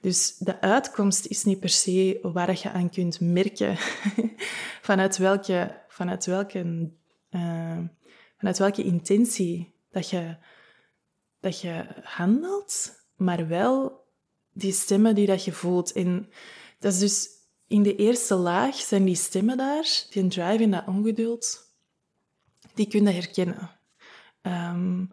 Dus 0.00 0.36
de 0.36 0.60
uitkomst 0.60 1.26
is 1.26 1.44
niet 1.44 1.60
per 1.60 1.68
se 1.68 2.18
waar 2.22 2.58
je 2.62 2.70
aan 2.70 2.90
kunt 2.90 3.20
merken 3.20 3.76
vanuit 4.88 5.16
welke, 5.16 5.82
vanuit 5.88 6.26
welke, 6.26 6.90
uh, 7.30 7.78
vanuit 8.36 8.58
welke 8.58 8.84
intentie 8.84 9.74
dat 9.90 10.10
je, 10.10 10.36
dat 11.40 11.60
je 11.60 11.86
handelt, 12.02 12.92
maar 13.16 13.48
wel 13.48 14.06
die 14.52 14.72
stemmen 14.72 15.14
die 15.14 15.26
dat 15.26 15.44
je 15.44 15.52
voelt. 15.52 15.92
En 15.92 16.28
dat 16.78 16.92
is 16.92 16.98
dus 16.98 17.28
in 17.66 17.82
de 17.82 17.96
eerste 17.96 18.34
laag 18.34 18.74
zijn 18.74 19.04
die 19.04 19.14
stemmen 19.14 19.56
daar, 19.56 20.04
die 20.10 20.26
drive 20.26 20.62
en 20.62 20.70
dat 20.70 20.86
ongeduld, 20.86 21.74
die 22.74 22.88
kunnen 22.88 23.14
herkennen. 23.14 23.70
Um, 24.42 25.12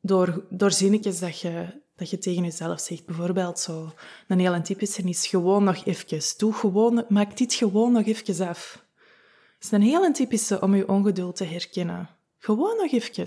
door, 0.00 0.46
door 0.50 0.72
zinnetjes 0.72 1.18
dat 1.18 1.40
je, 1.40 1.82
dat 2.02 2.10
je 2.10 2.18
tegen 2.18 2.42
jezelf 2.42 2.80
zegt. 2.80 3.06
Bijvoorbeeld 3.06 3.58
zo, 3.58 3.92
een 4.28 4.38
heel 4.38 4.62
typische 4.62 5.02
is 5.02 5.26
gewoon 5.26 5.64
nog 5.64 5.84
even. 5.84 6.20
Doe 6.36 6.52
gewoon, 6.52 7.04
maak 7.08 7.36
dit 7.36 7.54
gewoon 7.54 7.92
nog 7.92 8.06
even 8.06 8.48
af. 8.48 8.84
Dat 9.58 9.64
is 9.64 9.70
een 9.70 9.82
heel 9.82 10.12
typische 10.12 10.60
om 10.60 10.74
je 10.74 10.88
ongeduld 10.88 11.36
te 11.36 11.44
herkennen. 11.44 12.08
Gewoon 12.38 12.76
nog 12.76 12.92
even. 12.92 13.26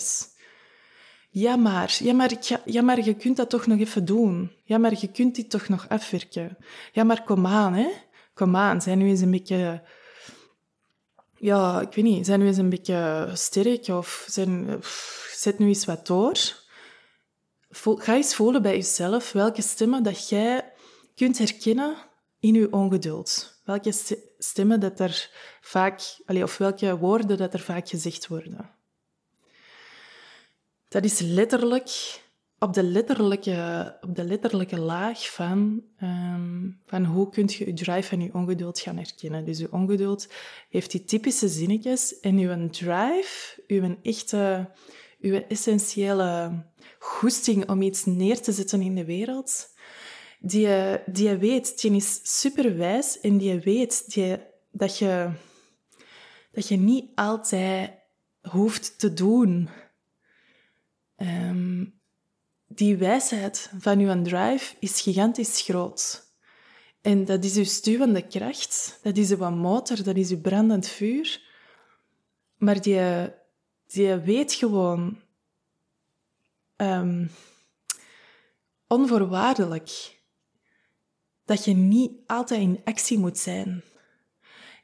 Ja 1.30 1.56
maar, 1.56 1.98
ja, 2.00 2.14
maar, 2.14 2.32
ja, 2.66 2.82
maar 2.82 3.06
je 3.06 3.14
kunt 3.14 3.38
dat 3.38 3.50
toch 3.50 3.66
nog 3.68 3.80
even 3.80 4.06
doen. 4.06 4.52
Ja, 4.64 4.78
maar 4.78 4.94
je 5.00 5.12
kunt 5.12 5.36
dit 5.36 5.50
toch 5.50 5.68
nog 5.68 5.90
afwerken. 5.90 6.58
Ja, 6.92 7.04
maar 7.04 7.24
kom 7.24 7.46
aan, 7.46 7.74
hè 7.74 7.88
kom 8.36 8.56
aan, 8.56 8.82
zijn 8.82 8.98
nu 8.98 9.08
eens 9.08 9.22
een 9.22 9.32
beetje... 9.32 9.84
Ja, 11.38 11.82
ik 11.82 11.94
weet 11.94 12.06
niet, 12.06 12.26
zijn 12.26 12.40
nu 12.40 12.48
eens 12.48 12.58
een 12.58 12.70
beetje 12.70 13.30
sterk 13.34 13.88
of 13.88 14.26
zijn, 14.28 14.80
zet 15.36 15.60
nu 15.60 15.68
eens 15.68 15.86
wat 15.86 16.08
door. 16.08 16.65
Ga 17.84 18.16
eens 18.16 18.36
voelen 18.36 18.62
bij 18.62 18.76
jezelf 18.76 19.32
welke 19.32 19.62
stemmen 19.62 20.04
dat 20.04 20.30
jij 20.30 20.74
kunt 21.16 21.38
herkennen 21.38 21.96
in 22.40 22.54
je 22.54 22.72
ongeduld. 22.72 23.62
Welke 23.64 23.92
stemmen 24.38 24.80
dat 24.80 25.00
er 25.00 25.30
vaak, 25.62 26.02
of 26.28 26.58
welke 26.58 26.98
woorden 26.98 27.38
dat 27.38 27.54
er 27.54 27.60
vaak 27.60 27.90
gezegd 27.90 28.28
worden. 28.28 28.70
Dat 30.88 31.04
is 31.04 31.20
letterlijk 31.20 32.24
op 32.60 32.74
de 32.74 32.84
letterlijke, 32.84 33.98
op 34.02 34.16
de 34.16 34.24
letterlijke 34.24 34.80
laag 34.80 35.32
van, 35.32 35.84
um, 36.02 36.82
van 36.86 37.06
hoe 37.06 37.30
kun 37.30 37.46
je 37.48 37.66
je 37.66 37.74
drive 37.74 38.12
en 38.12 38.22
je 38.22 38.34
ongeduld 38.34 38.80
gaan 38.80 38.98
herkennen. 38.98 39.46
Dus 39.46 39.58
je 39.58 39.72
ongeduld 39.72 40.28
heeft 40.70 40.92
die 40.92 41.04
typische 41.04 41.48
zinnetjes 41.48 42.20
en 42.20 42.40
je 42.40 42.70
drive, 42.70 43.64
je 43.68 43.98
echte, 44.02 44.70
je 45.32 45.46
essentiële 45.46 46.64
goesting 47.00 47.70
om 47.70 47.82
iets 47.82 48.06
neer 48.06 48.42
te 48.42 48.52
zetten 48.52 48.82
in 48.82 48.96
de 48.96 49.06
wereld, 49.06 49.74
die, 50.40 50.68
die 51.06 51.28
je 51.28 51.38
weet, 51.38 51.82
die 51.82 51.96
is 51.96 52.20
superwijs 52.42 53.20
en 53.20 53.38
die 53.38 53.60
weet 53.60 54.14
die, 54.14 54.38
dat 54.72 54.98
je 54.98 55.32
dat 56.56 56.68
je 56.68 56.78
niet 56.78 57.12
altijd 57.16 57.92
hoeft 58.42 59.00
te 59.00 59.14
doen. 59.14 59.70
Um, 61.18 62.00
die 62.68 62.98
wijsheid 62.98 63.70
van 63.80 64.00
uw 64.00 64.22
drive 64.22 64.76
is 64.80 65.02
gigantisch 65.02 65.62
groot. 65.62 66.24
En 67.02 67.26
dat 67.26 67.44
is 67.44 67.56
uw 67.56 67.64
stuwende 67.64 68.28
kracht, 68.28 69.00
dat 69.02 69.18
is 69.18 69.32
uw 69.32 69.50
motor, 69.50 70.04
dat 70.04 70.16
is 70.16 70.30
uw 70.30 70.42
brandend 70.42 70.88
vuur. 70.88 71.42
Maar 72.58 72.82
die, 72.82 73.00
die 73.88 74.16
weet 74.16 74.54
gewoon 74.54 75.22
um, 76.78 77.30
onvoorwaardelijk 78.88 80.20
dat 81.46 81.66
je 81.66 81.74
niet 81.74 82.12
altijd 82.28 82.62
in 82.62 82.82
actie 82.84 83.18
moet 83.18 83.38
zijn. 83.38 83.84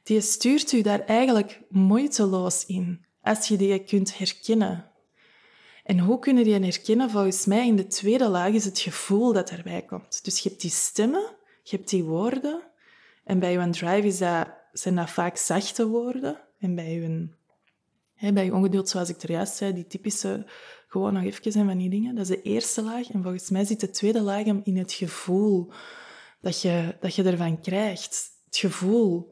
Die 0.02 0.20
stuurt 0.20 0.72
u 0.72 0.82
daar 0.82 1.00
eigenlijk 1.00 1.60
moeiteloos 1.68 2.66
in, 2.66 3.06
als 3.20 3.48
je 3.48 3.56
die 3.56 3.84
kunt 3.84 4.18
herkennen. 4.18 4.90
En 5.84 5.98
hoe 5.98 6.18
kunnen 6.18 6.44
die 6.44 6.54
herkennen? 6.54 7.10
Volgens 7.10 7.46
mij 7.46 7.66
in 7.66 7.76
de 7.76 7.86
tweede 7.86 8.28
laag 8.28 8.52
is 8.52 8.64
het 8.64 8.78
gevoel 8.78 9.32
dat 9.32 9.50
erbij 9.50 9.82
komt. 9.82 10.24
Dus 10.24 10.38
je 10.38 10.48
hebt 10.48 10.60
die 10.60 10.70
stemmen, 10.70 11.36
je 11.62 11.76
hebt 11.76 11.88
die 11.88 12.04
woorden. 12.04 12.62
En 13.24 13.38
bij 13.38 13.52
je 13.52 13.70
drive 13.70 14.06
is 14.06 14.18
dat, 14.18 14.48
zijn 14.72 14.94
dat 14.94 15.10
vaak 15.10 15.36
zachte 15.36 15.88
woorden. 15.88 16.40
En 16.58 16.74
bij 16.74 16.92
je, 16.92 17.28
bij 18.30 18.50
ongeduld, 18.50 18.88
zoals 18.88 19.08
ik 19.08 19.22
er 19.22 19.30
juist 19.30 19.56
zei, 19.56 19.72
die 19.72 19.86
typische, 19.86 20.46
gewoon 20.88 21.12
nog 21.12 21.22
even 21.22 21.52
zijn 21.52 21.66
van 21.66 21.78
die 21.78 21.90
dingen. 21.90 22.14
Dat 22.14 22.28
is 22.28 22.36
de 22.36 22.42
eerste 22.42 22.82
laag. 22.82 23.10
En 23.10 23.22
volgens 23.22 23.50
mij 23.50 23.64
zit 23.64 23.80
de 23.80 23.90
tweede 23.90 24.20
laag 24.20 24.44
in 24.44 24.76
het 24.76 24.92
gevoel 24.92 25.72
dat 26.40 26.60
je, 26.60 26.96
dat 27.00 27.14
je 27.14 27.22
ervan 27.22 27.60
krijgt. 27.60 28.30
Het 28.44 28.56
gevoel. 28.56 29.28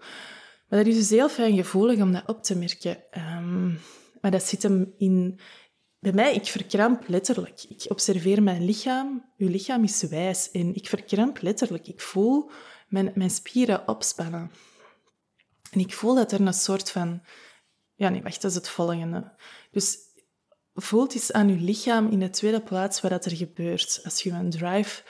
Maar 0.69 0.79
dat 0.79 0.87
is 0.87 0.97
dus 0.97 1.11
heel 1.11 1.29
fijn 1.29 1.57
gevoelig 1.57 2.01
om 2.01 2.13
dat 2.13 2.29
op 2.29 2.43
te 2.43 2.57
merken. 2.57 3.03
Um, 3.19 3.79
maar 4.21 4.31
dat 4.31 4.43
zit 4.43 4.63
hem 4.63 4.95
in, 4.99 5.41
bij 5.99 6.13
mij, 6.13 6.35
ik 6.35 6.47
verkramp 6.47 7.09
letterlijk. 7.09 7.65
Ik 7.69 7.85
observeer 7.89 8.43
mijn 8.43 8.65
lichaam. 8.65 9.33
Uw 9.37 9.49
lichaam 9.49 9.85
is 9.85 10.03
wijs 10.03 10.51
en 10.51 10.75
ik 10.75 10.89
verkramp 10.89 11.43
letterlijk. 11.43 11.89
Ik 11.89 12.01
voel 12.01 12.51
mijn, 12.89 13.13
mijn 13.15 13.31
spieren 13.31 13.89
opspannen. 13.89 14.51
En 15.71 15.81
ik 15.81 15.95
voel 15.95 16.15
dat 16.15 16.33
er 16.33 16.41
een 16.41 16.55
soort 16.55 16.91
van... 16.91 17.23
Ja, 18.01 18.09
nee, 18.09 18.23
wacht, 18.23 18.43
dat 18.43 18.51
is 18.51 18.57
het 18.57 18.69
volgende. 18.69 19.33
Dus 19.71 19.99
voelt 20.75 21.15
eens 21.15 21.33
aan 21.33 21.49
uw 21.49 21.65
lichaam 21.65 22.09
in 22.11 22.19
de 22.19 22.31
tweede 22.31 22.61
plaats 22.61 23.01
wat 23.01 23.25
er 23.25 23.37
gebeurt 23.37 24.01
als 24.05 24.23
je 24.23 24.31
een 24.31 24.51
drive 24.51 25.03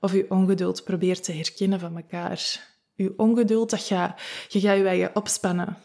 of 0.00 0.12
je 0.12 0.30
ongeduld 0.30 0.84
probeert 0.84 1.24
te 1.24 1.32
herkennen 1.32 1.80
van 1.80 1.96
elkaar. 1.96 2.68
Uw 2.96 3.12
ongeduld, 3.16 3.70
dat 3.70 3.82
gaat, 3.82 4.20
je 4.48 4.60
gaat 4.60 4.76
je 4.76 5.10
opspannen. 5.14 5.76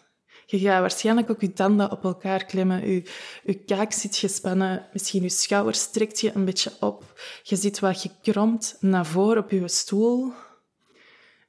Je 0.46 0.60
gaat 0.60 0.80
waarschijnlijk 0.80 1.30
ook 1.30 1.42
je 1.42 1.54
tanden 1.54 1.92
op 1.92 2.04
elkaar 2.04 2.46
klemmen. 2.46 2.90
Je, 2.90 3.12
je 3.44 3.64
kaak 3.64 3.92
zit 3.92 4.16
gespannen. 4.16 4.88
Misschien 4.94 5.22
je 5.22 5.30
schouders 5.30 5.92
trekt 5.92 6.20
je 6.20 6.32
een 6.34 6.46
beetje 6.46 6.72
op. 6.80 7.20
Je 7.44 7.56
zit 7.56 7.80
wat 7.80 8.02
gekromd 8.02 8.78
naar 8.80 9.06
voren 9.06 9.44
op 9.44 9.52
je 9.52 9.68
stoel. 9.68 10.34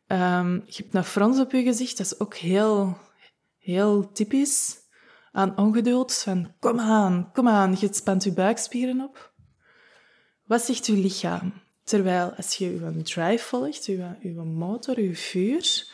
Um, 0.07 0.63
je 0.67 0.83
hebt 0.83 0.95
een 0.95 1.05
frons 1.05 1.39
op 1.39 1.53
je 1.53 1.63
gezicht. 1.63 1.97
Dat 1.97 2.07
is 2.07 2.21
ook 2.21 2.37
heel, 2.37 2.97
heel 3.59 4.13
typisch 4.13 4.87
aan 5.39 5.57
ongeduld. 5.57 6.15
Van, 6.15 6.55
kom 6.61 6.81
aan, 6.81 7.31
kom 7.33 7.49
aan. 7.49 7.77
Je 7.81 7.89
spant 7.93 8.25
je 8.25 8.33
buikspieren 8.33 9.01
op. 9.01 9.33
Wat 10.45 10.63
zegt 10.63 10.87
je 10.87 10.93
lichaam? 10.93 11.53
Terwijl 11.85 12.35
als 12.37 12.55
je 12.55 12.81
je 12.81 13.03
drive 13.03 13.45
volgt, 13.45 13.87
je, 13.87 14.17
je 14.21 14.33
motor, 14.33 15.01
je 15.01 15.17
vuur, 15.17 15.87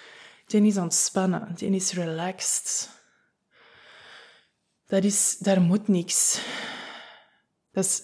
die 0.47 0.63
is 0.63 0.77
ontspannen, 0.77 1.55
die 1.55 1.71
is 1.71 1.93
relaxed. 1.93 2.91
Dat 4.87 5.05
is, 5.05 5.37
daar 5.39 5.61
moet 5.61 5.89
niks. 5.89 6.41
Dat 7.73 7.85
is 7.85 8.03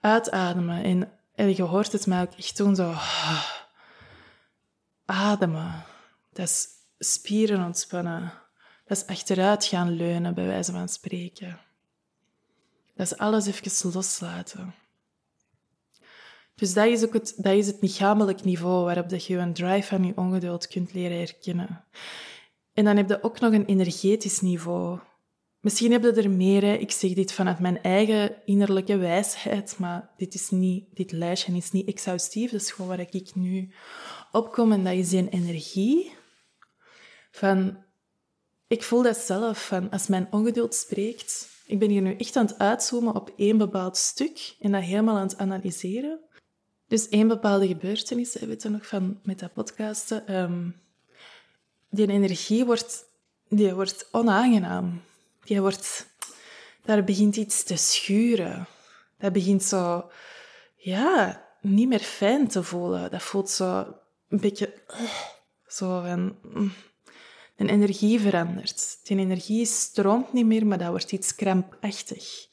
uitademen. 0.00 0.82
En, 0.84 1.12
en 1.34 1.56
je 1.56 1.62
hoort 1.62 1.92
het 1.92 2.06
mij 2.06 2.20
ook 2.20 2.32
echt 2.32 2.56
doen, 2.56 2.76
zo... 2.76 2.94
Ademen. 5.04 5.84
Dat 6.32 6.48
is 6.48 6.68
spieren 6.98 7.64
ontspannen. 7.64 8.32
Dat 8.86 8.96
is 8.96 9.06
achteruit 9.06 9.64
gaan 9.64 9.90
leunen, 9.90 10.34
bij 10.34 10.46
wijze 10.46 10.72
van 10.72 10.88
spreken. 10.88 11.60
Dat 12.94 13.06
is 13.06 13.18
alles 13.18 13.46
even 13.46 13.92
loslaten. 13.92 14.74
Dus 16.54 16.72
dat 16.72 16.86
is 16.86 17.04
ook 17.04 17.12
het, 17.12 17.34
dat 17.36 17.52
is 17.52 17.66
het 17.66 17.80
lichamelijk 17.80 18.44
niveau 18.44 18.84
waarop 18.84 19.08
dat 19.08 19.24
je 19.24 19.36
een 19.36 19.52
drive 19.52 19.88
van 19.88 20.04
je 20.04 20.12
ongeduld 20.16 20.66
kunt 20.66 20.92
leren 20.92 21.18
herkennen. 21.18 21.84
En 22.72 22.84
dan 22.84 22.96
heb 22.96 23.08
je 23.08 23.22
ook 23.22 23.40
nog 23.40 23.52
een 23.52 23.64
energetisch 23.64 24.40
niveau. 24.40 24.98
Misschien 25.60 25.92
heb 25.92 26.02
je 26.02 26.12
er 26.12 26.30
meer. 26.30 26.80
Ik 26.80 26.90
zeg 26.90 27.12
dit 27.12 27.32
vanuit 27.32 27.58
mijn 27.58 27.82
eigen 27.82 28.36
innerlijke 28.44 28.96
wijsheid, 28.96 29.78
maar 29.78 30.10
dit, 30.16 30.34
is 30.34 30.50
niet, 30.50 30.84
dit 30.94 31.12
lijstje 31.12 31.56
is 31.56 31.70
niet 31.70 31.88
exhaustief. 31.88 32.50
Dat 32.50 32.60
is 32.60 32.70
gewoon 32.70 32.96
waar 32.96 33.06
ik 33.10 33.34
nu 33.34 33.72
opkom. 34.32 34.72
En 34.72 34.84
dat 34.84 34.92
is 34.92 35.12
een 35.12 35.28
energie 35.28 36.12
van... 37.30 37.84
Ik 38.68 38.82
voel 38.82 39.02
dat 39.02 39.16
zelf, 39.16 39.66
van 39.66 39.90
als 39.90 40.06
mijn 40.06 40.28
ongeduld 40.30 40.74
spreekt... 40.74 41.54
Ik 41.66 41.78
ben 41.78 41.90
hier 41.90 42.02
nu 42.02 42.16
echt 42.16 42.36
aan 42.36 42.46
het 42.46 42.58
uitzoomen 42.58 43.14
op 43.14 43.32
één 43.36 43.58
bepaald 43.58 43.96
stuk 43.96 44.56
en 44.60 44.72
dat 44.72 44.82
helemaal 44.82 45.16
aan 45.16 45.26
het 45.26 45.38
analyseren. 45.38 46.20
Dus 46.88 47.08
één 47.08 47.28
bepaalde 47.28 47.66
gebeurtenis, 47.66 48.34
weet 48.34 48.62
je 48.62 48.68
nog 48.68 48.86
van 48.86 49.20
met 49.22 49.38
dat 49.38 49.52
podcasten, 49.52 50.34
um, 50.34 50.80
die 51.90 52.08
energie 52.08 52.64
wordt, 52.64 53.04
die 53.48 53.74
wordt 53.74 54.08
onaangenaam. 54.12 55.02
Die 55.44 55.60
wordt, 55.60 56.06
daar 56.84 57.04
begint 57.04 57.36
iets 57.36 57.62
te 57.62 57.76
schuren. 57.76 58.66
Dat 59.18 59.32
begint 59.32 59.62
zo, 59.62 60.10
ja, 60.76 61.44
niet 61.60 61.88
meer 61.88 62.00
fijn 62.00 62.48
te 62.48 62.62
voelen. 62.62 63.10
Dat 63.10 63.22
voelt 63.22 63.50
zo 63.50 63.94
een 64.28 64.40
beetje, 64.40 64.74
zo 65.66 66.00
van, 66.00 66.36
mm. 66.42 66.72
De 67.56 67.68
energie 67.68 68.20
verandert. 68.20 68.98
Die 69.02 69.18
energie 69.18 69.64
stroomt 69.64 70.32
niet 70.32 70.46
meer, 70.46 70.66
maar 70.66 70.78
dat 70.78 70.88
wordt 70.88 71.12
iets 71.12 71.34
krampachtig 71.34 72.48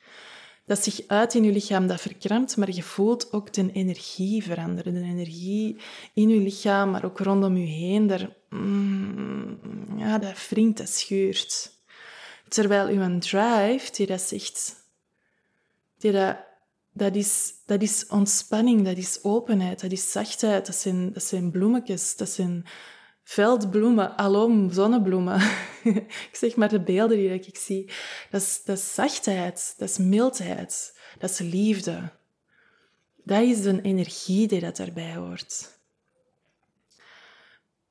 dat 0.66 0.84
zich 0.84 1.08
uit 1.08 1.34
in 1.34 1.44
je 1.44 1.52
lichaam, 1.52 1.88
dat 1.88 2.02
verkrampt, 2.02 2.58
maar 2.58 2.72
je 2.72 2.84
voelt 2.84 3.34
ook 3.34 3.54
de 3.54 3.72
energie 3.72 4.44
veranderen. 4.44 4.94
De 4.94 5.02
energie 5.02 5.78
in 6.14 6.30
je 6.30 6.40
lichaam, 6.40 6.92
maar 6.92 7.06
ook 7.06 7.20
rondom 7.20 7.58
je 7.58 7.66
heen, 7.66 8.08
daar, 8.08 8.36
mm, 8.50 9.60
ja, 9.98 10.18
dat 10.18 10.50
wringt, 10.50 10.78
dat 10.78 10.90
scheurt. 10.90 11.72
Terwijl 12.48 12.88
uw 12.88 13.20
drive, 13.20 13.92
die 13.92 14.08
dat 14.08 14.22
zegt, 14.22 14.76
die 15.98 16.12
dat, 16.12 16.38
dat, 16.94 17.16
is, 17.16 17.54
dat 17.66 17.82
is 17.82 18.08
ontspanning, 18.08 18.86
dat 18.86 18.98
is 18.98 19.24
openheid, 19.24 19.82
dat 19.82 19.92
is 19.92 20.12
zachtheid, 20.12 20.66
dat 20.66 20.76
zijn, 20.76 21.14
dat 21.14 21.24
zijn 21.24 21.52
bloemetjes, 21.52 22.16
dat 22.16 22.30
zijn 22.30 22.66
veldbloemen, 23.24 24.18
alom, 24.18 24.72
zonnebloemen. 24.72 25.42
ik 26.30 26.30
zeg 26.32 26.56
maar 26.56 26.70
de 26.70 26.80
beelden 26.80 27.18
die 27.18 27.30
ik 27.30 27.58
zie. 27.58 27.92
Dat 28.30 28.42
is, 28.42 28.62
dat 28.66 28.80
zachtheid, 28.80 29.74
dat 29.78 29.90
is 29.90 29.98
mildheid, 29.98 31.00
dat 31.20 31.30
is 31.30 31.40
liefde. 31.40 32.12
Dat 33.24 33.42
is 33.42 33.62
de 33.62 33.82
energie 33.82 34.48
die 34.48 34.60
dat 34.60 34.80
erbij 34.80 35.16
hoort. 35.16 35.72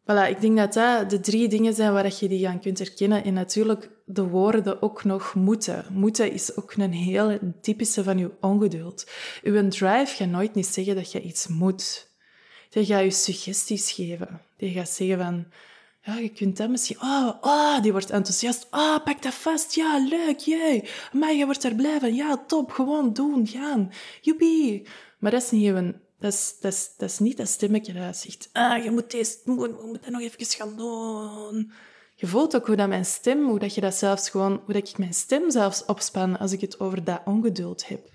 Voilà, 0.03 0.29
ik 0.29 0.41
denk 0.41 0.57
dat 0.57 0.73
dat 0.73 1.11
de 1.11 1.21
drie 1.21 1.49
dingen 1.49 1.75
zijn 1.75 1.93
waar 1.93 2.13
je 2.21 2.29
die 2.29 2.49
aan 2.49 2.61
kunt 2.61 2.79
herkennen. 2.79 3.25
En 3.25 3.35
natuurlijk 3.35 3.91
de 4.05 4.23
woorden 4.23 4.83
ook 4.83 5.05
nog 5.05 5.35
moeten. 5.35 5.87
Moeten 5.91 6.33
is 6.33 6.57
ook 6.57 6.73
een 6.73 6.93
heel 6.93 7.39
typische 7.61 8.05
van 8.05 8.19
je 8.19 8.31
ongeduld. 8.41 9.07
Uw 9.43 9.69
drive 9.69 10.15
gaat 10.17 10.29
nooit 10.29 10.55
niet 10.55 10.67
zeggen 10.67 10.95
dat 10.95 11.13
je 11.13 11.23
iets 11.23 11.47
moet 11.47 12.11
die 12.73 12.85
gaat 12.85 13.03
je 13.03 13.11
suggesties 13.11 13.93
geven. 13.93 14.41
Die 14.63 14.73
gaat 14.73 14.89
zeggen 14.89 15.19
van, 15.19 15.47
ja, 16.03 16.19
je 16.19 16.29
kunt 16.29 16.57
dat 16.57 16.71
misschien... 16.71 17.01
Oh, 17.01 17.83
die 17.83 17.93
wordt 17.93 18.11
enthousiast. 18.11 18.67
Oh, 18.71 19.05
pak 19.05 19.23
dat 19.23 19.35
vast. 19.35 19.75
Ja, 19.75 20.07
leuk, 20.09 20.39
jij. 20.39 20.89
Maar 21.13 21.33
je 21.33 21.45
wordt 21.45 21.65
er 21.65 21.75
blij 21.75 22.01
van. 22.01 22.15
Ja, 22.15 22.45
top, 22.47 22.71
gewoon 22.71 23.13
doen, 23.13 23.47
gaan. 23.47 23.93
Joepie. 24.21 24.87
Maar 25.19 25.31
dat 25.31 25.43
is 25.43 25.51
niet 25.51 25.63
even... 25.63 26.01
Dat 26.19 26.33
is, 26.33 26.55
dat 26.61 26.73
is, 26.73 26.91
dat 26.97 27.21
niet 27.21 27.37
dat 27.37 27.49
stemmetje 27.49 27.93
dat 27.93 28.17
zegt, 28.17 28.49
ah, 28.53 28.85
je 28.85 28.91
moet 28.91 29.11
deze 29.11 29.39
doen, 29.45 29.59
we 29.59 29.87
moeten 29.87 30.13
nog 30.13 30.21
even 30.21 30.47
gaan 30.47 30.77
doen. 30.77 31.73
Je 32.15 32.27
voelt 32.27 32.57
ook 32.57 32.67
hoe 32.67 32.77
dat 32.77 32.89
mijn 32.89 33.05
stem, 33.05 33.49
hoe 33.49 33.59
dat 33.59 33.75
je 33.75 33.81
dat 33.81 33.95
zelfs 33.95 34.31
gewoon, 34.31 34.61
hoe 34.65 34.75
dat 34.75 34.89
ik 34.89 34.99
mijn 34.99 35.15
stem 35.15 35.51
zelfs 35.51 35.85
opspan 35.85 36.39
als 36.39 36.53
ik 36.53 36.61
het 36.61 36.81
over 36.81 37.05
dat 37.05 37.21
ongeduld 37.25 37.89
heb. 37.89 38.11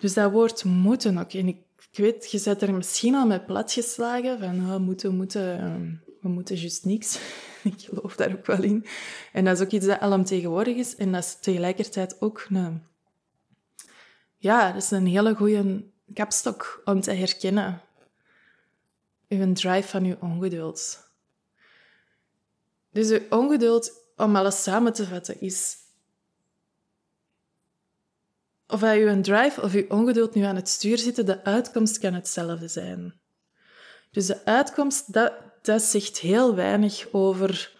Dus 0.00 0.14
dat 0.14 0.32
woord 0.32 0.64
moeten 0.64 1.18
ook. 1.18 1.32
En 1.32 1.48
ik 1.48 1.56
ik 1.90 1.96
weet, 1.96 2.30
je 2.30 2.38
zet 2.38 2.62
er 2.62 2.74
misschien 2.74 3.14
al 3.14 3.26
met 3.26 3.46
platgeslagen 3.46 4.38
van 4.38 4.72
oh, 4.72 4.76
moeten, 4.76 5.16
moeten, 5.16 5.58
ehm, 5.58 5.94
we 6.20 6.28
moeten 6.28 6.56
juist 6.56 6.84
niks. 6.84 7.18
ik 7.62 7.80
geloof 7.80 8.16
daar 8.16 8.32
ook 8.32 8.46
wel 8.46 8.62
in. 8.62 8.86
En 9.32 9.44
dat 9.44 9.56
is 9.56 9.64
ook 9.64 9.70
iets 9.70 9.86
dat 9.86 10.00
alomtegenwoordig 10.00 10.76
is. 10.76 10.96
En 10.96 11.12
dat 11.12 11.24
is 11.24 11.38
tegelijkertijd 11.40 12.20
ook 12.20 12.46
een... 12.48 12.82
Ja, 14.36 14.72
dat 14.72 14.82
is 14.82 14.90
een 14.90 15.06
hele 15.06 15.34
goede 15.34 15.84
kapstok 16.14 16.82
om 16.84 17.00
te 17.00 17.12
herkennen. 17.12 17.80
Uw 19.28 19.52
drive 19.52 19.88
van 19.88 20.04
uw 20.04 20.16
ongeduld. 20.20 21.08
Dus 22.90 23.10
uw 23.10 23.20
ongeduld 23.30 23.92
om 24.16 24.36
alles 24.36 24.62
samen 24.62 24.92
te 24.92 25.06
vatten, 25.06 25.40
is 25.40 25.76
of 28.70 28.80
hij 28.80 28.98
je 28.98 29.20
drive 29.20 29.62
of 29.62 29.72
je 29.72 29.90
ongeduld 29.90 30.34
nu 30.34 30.42
aan 30.42 30.56
het 30.56 30.68
stuur 30.68 30.98
zitten, 30.98 31.26
de 31.26 31.44
uitkomst 31.44 31.98
kan 31.98 32.14
hetzelfde 32.14 32.68
zijn. 32.68 33.14
Dus 34.10 34.26
de 34.26 34.44
uitkomst, 34.44 35.12
dat, 35.12 35.32
dat 35.62 35.82
zegt 35.82 36.18
heel 36.18 36.54
weinig 36.54 37.06
over 37.12 37.76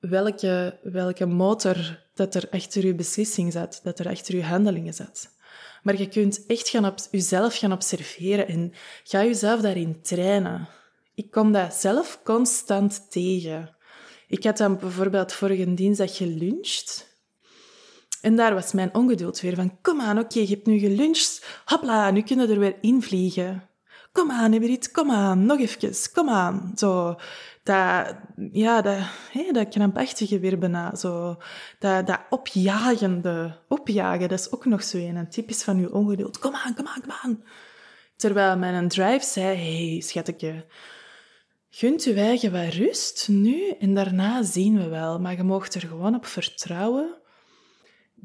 welke, 0.00 0.78
welke 0.82 1.26
motor 1.26 2.00
dat 2.14 2.34
er 2.34 2.48
achter 2.50 2.86
je 2.86 2.94
beslissing 2.94 3.52
zat, 3.52 3.80
dat 3.82 3.98
er 3.98 4.08
achter 4.08 4.36
je 4.36 4.42
handelingen 4.42 4.94
zat. 4.94 5.30
Maar 5.82 5.98
je 5.98 6.08
kunt 6.08 6.46
echt 6.46 6.68
gaan 6.68 6.86
op, 6.86 6.98
jezelf 7.10 7.58
gaan 7.58 7.72
observeren 7.72 8.48
en 8.48 8.72
ga 9.04 9.24
jezelf 9.24 9.60
daarin 9.60 10.02
trainen. 10.02 10.68
Ik 11.14 11.30
kom 11.30 11.52
dat 11.52 11.74
zelf 11.74 12.20
constant 12.24 13.10
tegen. 13.10 13.76
Ik 14.28 14.44
had 14.44 14.56
dan 14.56 14.78
bijvoorbeeld 14.78 15.32
vorige 15.32 15.74
dinsdag 15.74 16.16
geluncht. 16.16 17.11
En 18.22 18.36
daar 18.36 18.54
was 18.54 18.72
mijn 18.72 18.94
ongeduld 18.94 19.40
weer 19.40 19.54
van, 19.54 19.78
kom 19.80 20.00
aan, 20.00 20.18
oké, 20.18 20.38
je 20.38 20.46
hebt 20.46 20.66
nu 20.66 20.78
geluncht. 20.78 21.60
Hopla, 21.64 22.10
nu 22.10 22.22
kunnen 22.22 22.46
we 22.46 22.52
er 22.52 22.58
weer 22.58 22.76
invliegen. 22.80 23.68
Kom 24.12 24.30
aan, 24.30 24.52
Eberit, 24.52 24.90
kom 24.90 25.10
aan, 25.10 25.46
nog 25.46 25.58
even, 25.58 25.94
kom 26.12 26.28
aan. 26.28 26.72
Zo, 26.74 27.14
dat, 27.62 28.16
ja, 28.52 28.82
dat, 28.82 28.98
hé, 29.30 29.52
dat 29.52 29.68
krampachtige 29.68 30.38
weer 30.38 30.58
bijna. 30.58 30.94
Zo, 30.94 31.36
dat, 31.78 32.06
dat 32.06 32.20
opjagende, 32.30 33.58
opjagen, 33.68 34.28
dat 34.28 34.38
is 34.38 34.52
ook 34.52 34.64
nog 34.64 34.82
zo 34.82 34.98
een, 34.98 35.28
typisch 35.28 35.62
van 35.62 35.78
uw 35.78 35.88
ongeduld. 35.88 36.38
Kom 36.38 36.54
aan, 36.54 36.74
kom 36.74 36.86
aan, 36.86 37.00
kom 37.00 37.12
aan. 37.22 37.44
Terwijl 38.16 38.56
mijn 38.56 38.88
drive 38.88 39.24
zei, 39.24 39.56
hey, 39.56 40.00
schatje, 40.00 40.66
gunt 41.70 42.06
u 42.06 42.16
eigen 42.16 42.52
wat 42.52 42.74
rust 42.74 43.28
nu 43.28 43.68
en 43.78 43.94
daarna 43.94 44.42
zien 44.42 44.76
we 44.76 44.88
wel. 44.88 45.18
Maar 45.18 45.36
je 45.36 45.42
mag 45.42 45.72
er 45.72 45.80
gewoon 45.80 46.14
op 46.14 46.26
vertrouwen 46.26 47.21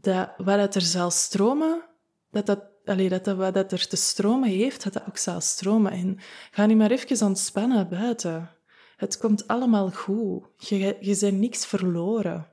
dat 0.01 0.33
wat 0.37 0.75
er 0.75 0.81
zal 0.81 1.11
stromen, 1.11 1.83
dat 2.31 2.45
dat, 2.45 2.63
allee, 2.85 3.09
dat, 3.09 3.25
dat 3.25 3.37
wat 3.37 3.71
er 3.71 3.87
te 3.87 3.95
stromen 3.95 4.49
heeft, 4.49 4.83
dat 4.83 4.93
dat 4.93 5.07
ook 5.07 5.17
zal 5.17 5.41
stromen. 5.41 5.91
En 5.91 6.19
ga 6.51 6.65
nu 6.65 6.75
maar 6.75 6.91
even 6.91 7.27
ontspannen 7.27 7.89
buiten. 7.89 8.49
Het 8.97 9.17
komt 9.17 9.47
allemaal 9.47 9.91
goed. 9.91 10.45
Je, 10.57 10.97
je 10.99 11.17
bent 11.19 11.37
niks 11.37 11.65
verloren. 11.65 12.47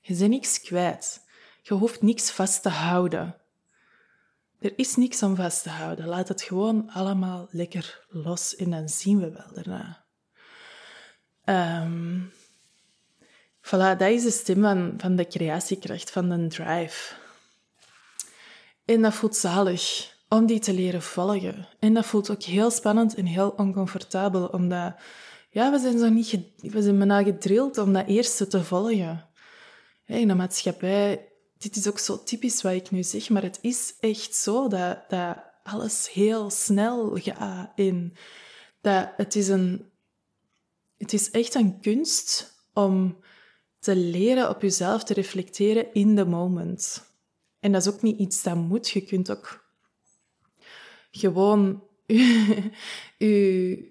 Je 0.00 0.16
bent 0.16 0.30
niks 0.30 0.60
kwijt. 0.60 1.22
Je 1.62 1.74
hoeft 1.74 2.02
niks 2.02 2.30
vast 2.30 2.62
te 2.62 2.68
houden. 2.68 3.36
Er 4.58 4.72
is 4.76 4.96
niks 4.96 5.22
om 5.22 5.36
vast 5.36 5.62
te 5.62 5.70
houden. 5.70 6.06
Laat 6.06 6.28
het 6.28 6.42
gewoon 6.42 6.90
allemaal 6.90 7.48
lekker 7.50 8.06
los 8.08 8.56
en 8.56 8.70
dan 8.70 8.88
zien 8.88 9.20
we 9.20 9.30
wel 9.30 9.52
daarna. 9.52 10.04
Um, 11.82 12.32
voilà, 13.64 13.96
dat 13.98 14.10
is 14.10 14.22
de 14.22 14.30
stem 14.30 14.62
van, 14.62 14.94
van 14.96 15.16
de 15.16 15.26
creatiekracht, 15.26 16.10
van 16.10 16.28
de 16.28 16.46
drive. 16.46 17.14
En 18.84 19.02
dat 19.02 19.14
voelt 19.14 19.36
zalig 19.36 20.12
om 20.28 20.46
die 20.46 20.58
te 20.58 20.72
leren 20.72 21.02
volgen. 21.02 21.68
En 21.78 21.94
dat 21.94 22.06
voelt 22.06 22.30
ook 22.30 22.42
heel 22.42 22.70
spannend 22.70 23.14
en 23.14 23.26
heel 23.26 23.48
oncomfortabel, 23.48 24.46
omdat 24.46 24.94
ja, 25.50 25.70
we 25.70 25.78
zijn 25.78 25.98
zo 25.98 26.08
niet 26.08 26.38
we 26.56 26.82
zijn 26.82 26.98
bijna 26.98 27.22
gedrild 27.22 27.78
om 27.78 27.92
dat 27.92 28.06
eerste 28.06 28.46
te 28.46 28.64
volgen. 28.64 29.28
In 30.06 30.28
de 30.28 30.34
maatschappij, 30.34 31.28
dit 31.58 31.76
is 31.76 31.88
ook 31.88 31.98
zo 31.98 32.22
typisch 32.22 32.62
wat 32.62 32.72
ik 32.72 32.90
nu 32.90 33.02
zeg, 33.02 33.28
maar 33.28 33.42
het 33.42 33.58
is 33.60 33.94
echt 34.00 34.34
zo 34.34 34.68
dat, 34.68 34.98
dat 35.08 35.36
alles 35.62 36.12
heel 36.12 36.50
snel 36.50 37.10
gaat 37.14 37.72
in. 37.74 38.16
Dat 38.80 39.08
het, 39.16 39.34
is 39.34 39.48
een, 39.48 39.90
het 40.98 41.12
is 41.12 41.30
echt 41.30 41.54
een 41.54 41.80
kunst 41.80 42.54
om 42.72 43.22
te 43.84 43.96
leren 43.96 44.48
op 44.48 44.62
jezelf 44.62 45.04
te 45.04 45.14
reflecteren 45.14 45.86
in 45.92 46.16
the 46.16 46.24
moment. 46.24 47.12
En 47.60 47.72
dat 47.72 47.86
is 47.86 47.92
ook 47.92 48.02
niet 48.02 48.18
iets 48.18 48.42
dat 48.42 48.56
moet. 48.56 48.90
Je 48.90 49.00
kunt 49.00 49.30
ook 49.30 49.64
gewoon 51.10 51.82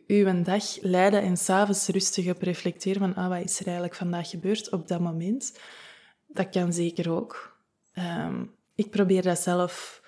uw 0.08 0.43
dag 0.43 0.82
leiden 0.82 1.21
en 1.21 1.38
s'avonds 1.38 1.88
rustig 1.88 2.29
op 2.29 2.41
reflecteren 2.41 2.99
van 2.99 3.15
ah, 3.15 3.29
wat 3.29 3.43
is 3.43 3.60
er 3.60 3.65
eigenlijk 3.65 3.95
vandaag 3.95 4.29
gebeurd 4.29 4.71
op 4.71 4.88
dat 4.88 4.99
moment. 4.99 5.60
Dat 6.27 6.49
kan 6.49 6.73
zeker 6.73 7.12
ook. 7.12 7.58
Um, 7.93 8.51
ik 8.75 8.89
probeer 8.89 9.21
dat 9.21 9.39
zelf... 9.39 10.01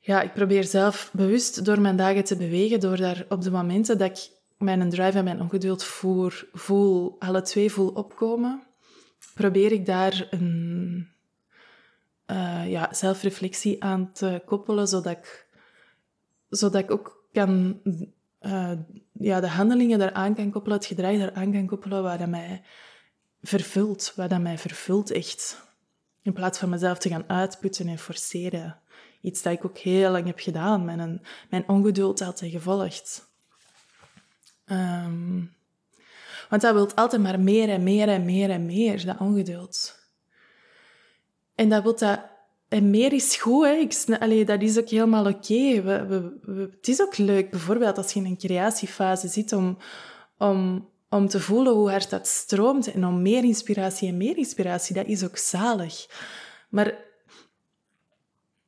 Ja, 0.00 0.22
ik 0.22 0.32
probeer 0.32 0.64
zelf 0.64 1.10
bewust 1.12 1.64
door 1.64 1.80
mijn 1.80 1.96
dagen 1.96 2.24
te 2.24 2.36
bewegen, 2.36 2.80
door 2.80 2.96
daar 2.96 3.26
op 3.28 3.42
de 3.42 3.50
momenten 3.50 3.98
dat 3.98 4.18
ik 4.18 4.30
mijn 4.58 4.90
drive 4.90 5.18
en 5.18 5.24
mijn 5.24 5.40
ongeduld 5.40 5.84
voer, 5.84 6.48
voel, 6.52 7.16
alle 7.18 7.42
twee 7.42 7.72
voel 7.72 7.88
opkomen, 7.88 8.67
probeer 9.38 9.72
ik 9.72 9.86
daar 9.86 10.26
een 10.30 11.08
uh, 12.26 12.70
ja, 12.70 12.94
zelfreflectie 12.94 13.84
aan 13.84 14.12
te 14.12 14.42
koppelen, 14.46 14.88
zodat 14.88 15.12
ik, 15.12 15.46
zodat 16.48 16.82
ik 16.82 16.90
ook 16.90 17.28
kan, 17.32 17.80
uh, 18.40 18.72
ja, 19.12 19.40
de 19.40 19.48
handelingen 19.48 19.98
daaraan 19.98 20.34
kan 20.34 20.50
koppelen, 20.50 20.78
het 20.78 20.86
gedrag 20.86 21.18
daaraan 21.18 21.52
kan 21.52 21.66
koppelen, 21.66 22.02
waar 22.02 22.18
dat 22.18 22.28
mij 22.28 22.62
vervult, 23.42 24.12
waar 24.16 24.28
dat 24.28 24.40
mij 24.40 24.58
vervult 24.58 25.10
echt. 25.10 25.66
In 26.22 26.32
plaats 26.32 26.58
van 26.58 26.68
mezelf 26.68 26.98
te 26.98 27.08
gaan 27.08 27.28
uitputten 27.28 27.88
en 27.88 27.98
forceren. 27.98 28.80
Iets 29.20 29.42
dat 29.42 29.52
ik 29.52 29.64
ook 29.64 29.78
heel 29.78 30.10
lang 30.10 30.26
heb 30.26 30.38
gedaan, 30.38 30.84
mijn, 30.84 31.22
mijn 31.50 31.68
ongeduld 31.68 32.20
altijd 32.20 32.50
gevolgd. 32.50 33.30
Um, 34.66 35.56
want 36.48 36.62
dat 36.62 36.74
wil 36.74 36.94
altijd 36.94 37.22
maar 37.22 37.40
meer 37.40 37.68
en 37.68 37.82
meer 37.82 38.08
en 38.08 38.24
meer 38.24 38.50
en 38.50 38.66
meer, 38.66 39.04
dat 39.04 39.18
ongeduld. 39.18 39.98
En 41.54 41.68
dat 41.68 41.82
wil 41.82 41.96
dat... 41.96 42.20
En 42.68 42.90
meer 42.90 43.12
is 43.12 43.36
goed, 43.36 43.64
hè. 43.64 43.72
Ik, 43.72 44.04
allee, 44.18 44.44
dat 44.44 44.62
is 44.62 44.78
ook 44.78 44.88
helemaal 44.88 45.26
oké. 45.26 45.82
We, 45.82 46.38
het 46.70 46.88
is 46.88 47.00
ook 47.00 47.16
leuk, 47.16 47.50
bijvoorbeeld 47.50 47.96
als 47.96 48.12
je 48.12 48.20
in 48.20 48.26
een 48.26 48.38
creatiefase 48.38 49.28
zit, 49.28 49.52
om, 49.52 49.78
om, 50.38 50.88
om 51.08 51.28
te 51.28 51.40
voelen 51.40 51.72
hoe 51.72 51.90
hard 51.90 52.10
dat 52.10 52.26
stroomt 52.26 52.92
en 52.92 53.06
om 53.06 53.22
meer 53.22 53.44
inspiratie 53.44 54.08
en 54.08 54.16
meer 54.16 54.36
inspiratie. 54.36 54.94
Dat 54.94 55.06
is 55.06 55.24
ook 55.24 55.36
zalig. 55.36 56.06
Maar 56.68 56.94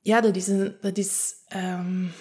ja, 0.01 0.21
dat 0.21 0.37
is... 0.37 0.49
Een, 0.49 0.77
dat 0.81 0.99
is 0.99 1.35
um, 1.57 2.13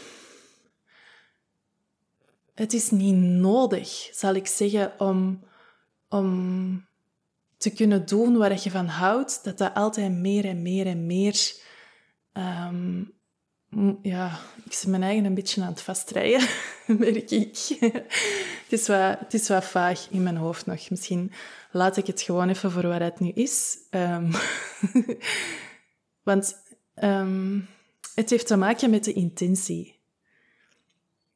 het 2.59 2.73
is 2.73 2.89
niet 2.89 3.15
nodig, 3.15 4.09
zal 4.11 4.33
ik 4.33 4.47
zeggen, 4.47 4.93
om, 4.97 5.43
om 6.09 6.87
te 7.57 7.69
kunnen 7.69 8.05
doen 8.05 8.37
waar 8.37 8.59
je 8.63 8.71
van 8.71 8.87
houdt, 8.87 9.43
dat 9.43 9.57
dat 9.57 9.73
altijd 9.73 10.11
meer 10.11 10.45
en 10.45 10.61
meer 10.61 10.85
en 10.85 11.05
meer... 11.05 11.53
Um, 12.33 13.17
ja, 14.01 14.39
ik 14.65 14.73
zit 14.73 14.89
mijn 14.89 15.03
eigen 15.03 15.25
een 15.25 15.33
beetje 15.33 15.61
aan 15.61 15.67
het 15.67 15.81
vastrijden, 15.81 16.47
merk 16.97 17.31
ik. 17.31 17.77
het, 17.79 18.65
is 18.69 18.87
wat, 18.87 19.19
het 19.19 19.33
is 19.33 19.47
wat 19.47 19.65
vaag 19.65 20.07
in 20.09 20.23
mijn 20.23 20.37
hoofd 20.37 20.65
nog. 20.65 20.89
Misschien 20.89 21.31
laat 21.71 21.97
ik 21.97 22.07
het 22.07 22.21
gewoon 22.21 22.49
even 22.49 22.71
voor 22.71 22.87
wat 22.87 22.99
het 22.99 23.19
nu 23.19 23.29
is. 23.29 23.77
Um, 23.91 24.31
want 26.29 26.55
um, 27.03 27.67
het 28.15 28.29
heeft 28.29 28.47
te 28.47 28.55
maken 28.55 28.89
met 28.89 29.03
de 29.03 29.13
intentie. 29.13 29.98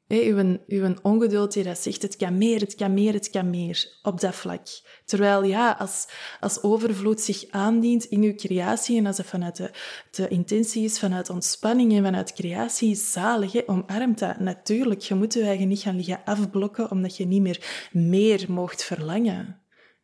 Hey, 0.08 0.28
uw, 0.28 0.58
uw 0.68 0.96
ongeduld 1.02 1.54
die 1.54 1.63
dat 1.63 1.78
zegt, 1.78 2.02
het 2.02 2.16
kan 2.16 2.38
meer, 2.38 2.60
het 2.60 2.76
kan 2.76 2.94
meer, 2.94 3.13
het 3.13 3.30
kan 3.30 3.50
meer, 3.50 3.98
op 4.02 4.20
dat 4.20 4.36
vlak. 4.36 4.68
Terwijl 5.06 5.44
ja, 5.44 5.72
als, 5.80 6.08
als 6.39 6.62
overvloed 6.62 7.22
zich 7.22 7.46
aandient 7.50 8.04
in 8.04 8.22
uw 8.22 8.36
creatie 8.36 8.98
en 8.98 9.06
als 9.06 9.18
het 9.18 9.26
vanuit 9.26 9.56
de, 9.56 9.72
de 10.12 10.28
intentie 10.28 10.84
is, 10.84 11.00
vanuit 11.00 11.30
ontspanning 11.30 11.94
en 11.94 12.04
vanuit 12.04 12.34
creatie, 12.34 12.96
zalig, 12.96 13.52
hè, 13.52 13.62
omarmt 13.66 14.20
dat. 14.20 14.39
Natuurlijk, 14.39 15.02
je 15.02 15.16
moet 15.16 15.34
je 15.34 15.44
eigen 15.44 15.68
niet 15.68 15.80
gaan 15.80 15.96
liggen 15.96 16.22
afblokken 16.26 16.92
omdat 16.92 17.18
je 17.18 17.26
niet 17.26 17.42
meer 17.42 17.89
meer 17.92 18.46
mocht 18.48 18.84
verlangen. 18.84 19.62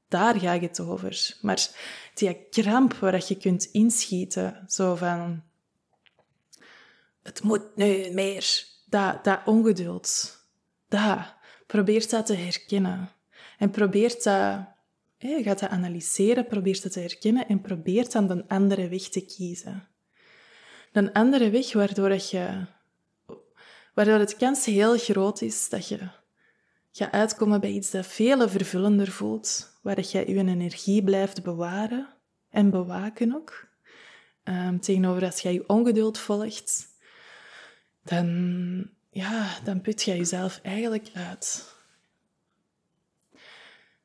Daar 0.08 0.40
ga 0.40 0.54
ik 0.54 0.62
het 0.62 0.80
over. 0.80 1.38
Maar 1.42 1.68
die 2.14 2.48
kramp 2.50 2.94
waar 2.94 3.24
je 3.28 3.38
kunt 3.38 3.70
inschieten, 3.72 4.64
zo 4.68 4.96
van... 4.96 5.44
Het 7.24 7.44
moet 7.44 7.76
nu 7.76 8.12
meer 8.12 8.68
dat, 8.90 9.24
dat 9.24 9.40
ongeduld, 9.46 10.38
dat, 10.88 11.36
probeert 11.68 12.10
dat 12.10 12.26
te 12.26 12.34
herkennen. 12.34 13.10
En 13.58 13.70
probeert 13.70 14.24
dat, 14.24 14.66
je 15.18 15.44
gaat 15.44 15.60
dat 15.60 15.70
analyseren, 15.70 16.48
probeert 16.48 16.84
dat 16.84 16.92
te 16.92 17.00
herkennen 17.00 17.48
en 17.48 17.62
probeert 17.62 18.12
dan 18.12 18.30
een 18.30 18.48
andere 18.48 18.90
weg 18.90 19.02
te 19.02 19.26
kiezen. 19.26 19.88
Een 20.92 21.14
andere 21.14 21.50
weg 21.50 21.74
waardoor, 21.74 22.12
je, 22.12 22.66
waardoor 23.94 24.20
het 24.20 24.36
kans 24.36 24.66
heel 24.66 24.98
groot 24.98 25.42
is 25.42 25.70
dat 25.70 25.88
je 25.88 26.00
gaat 26.92 27.12
uitkomen 27.12 27.60
bij 27.60 27.72
iets 27.72 27.92
dat 27.92 28.06
veel 28.06 28.50
vervullender 28.50 29.12
voelt, 29.12 29.80
waar 29.82 30.00
je 30.00 30.18
je 30.18 30.26
energie 30.26 31.04
blijft 31.04 31.44
bewaren 31.44 32.08
en 32.50 32.70
bewaken 32.70 33.36
ook. 33.36 33.68
Um, 34.44 34.80
tegenover 34.80 35.26
als 35.26 35.40
je 35.40 35.54
je 35.54 35.68
ongeduld 35.68 36.18
volgt, 36.18 36.88
dan, 38.10 38.90
ja, 39.10 39.60
dan 39.64 39.82
put 39.82 40.04
je 40.04 40.18
jezelf 40.18 40.60
eigenlijk 40.64 41.10
uit. 41.14 41.74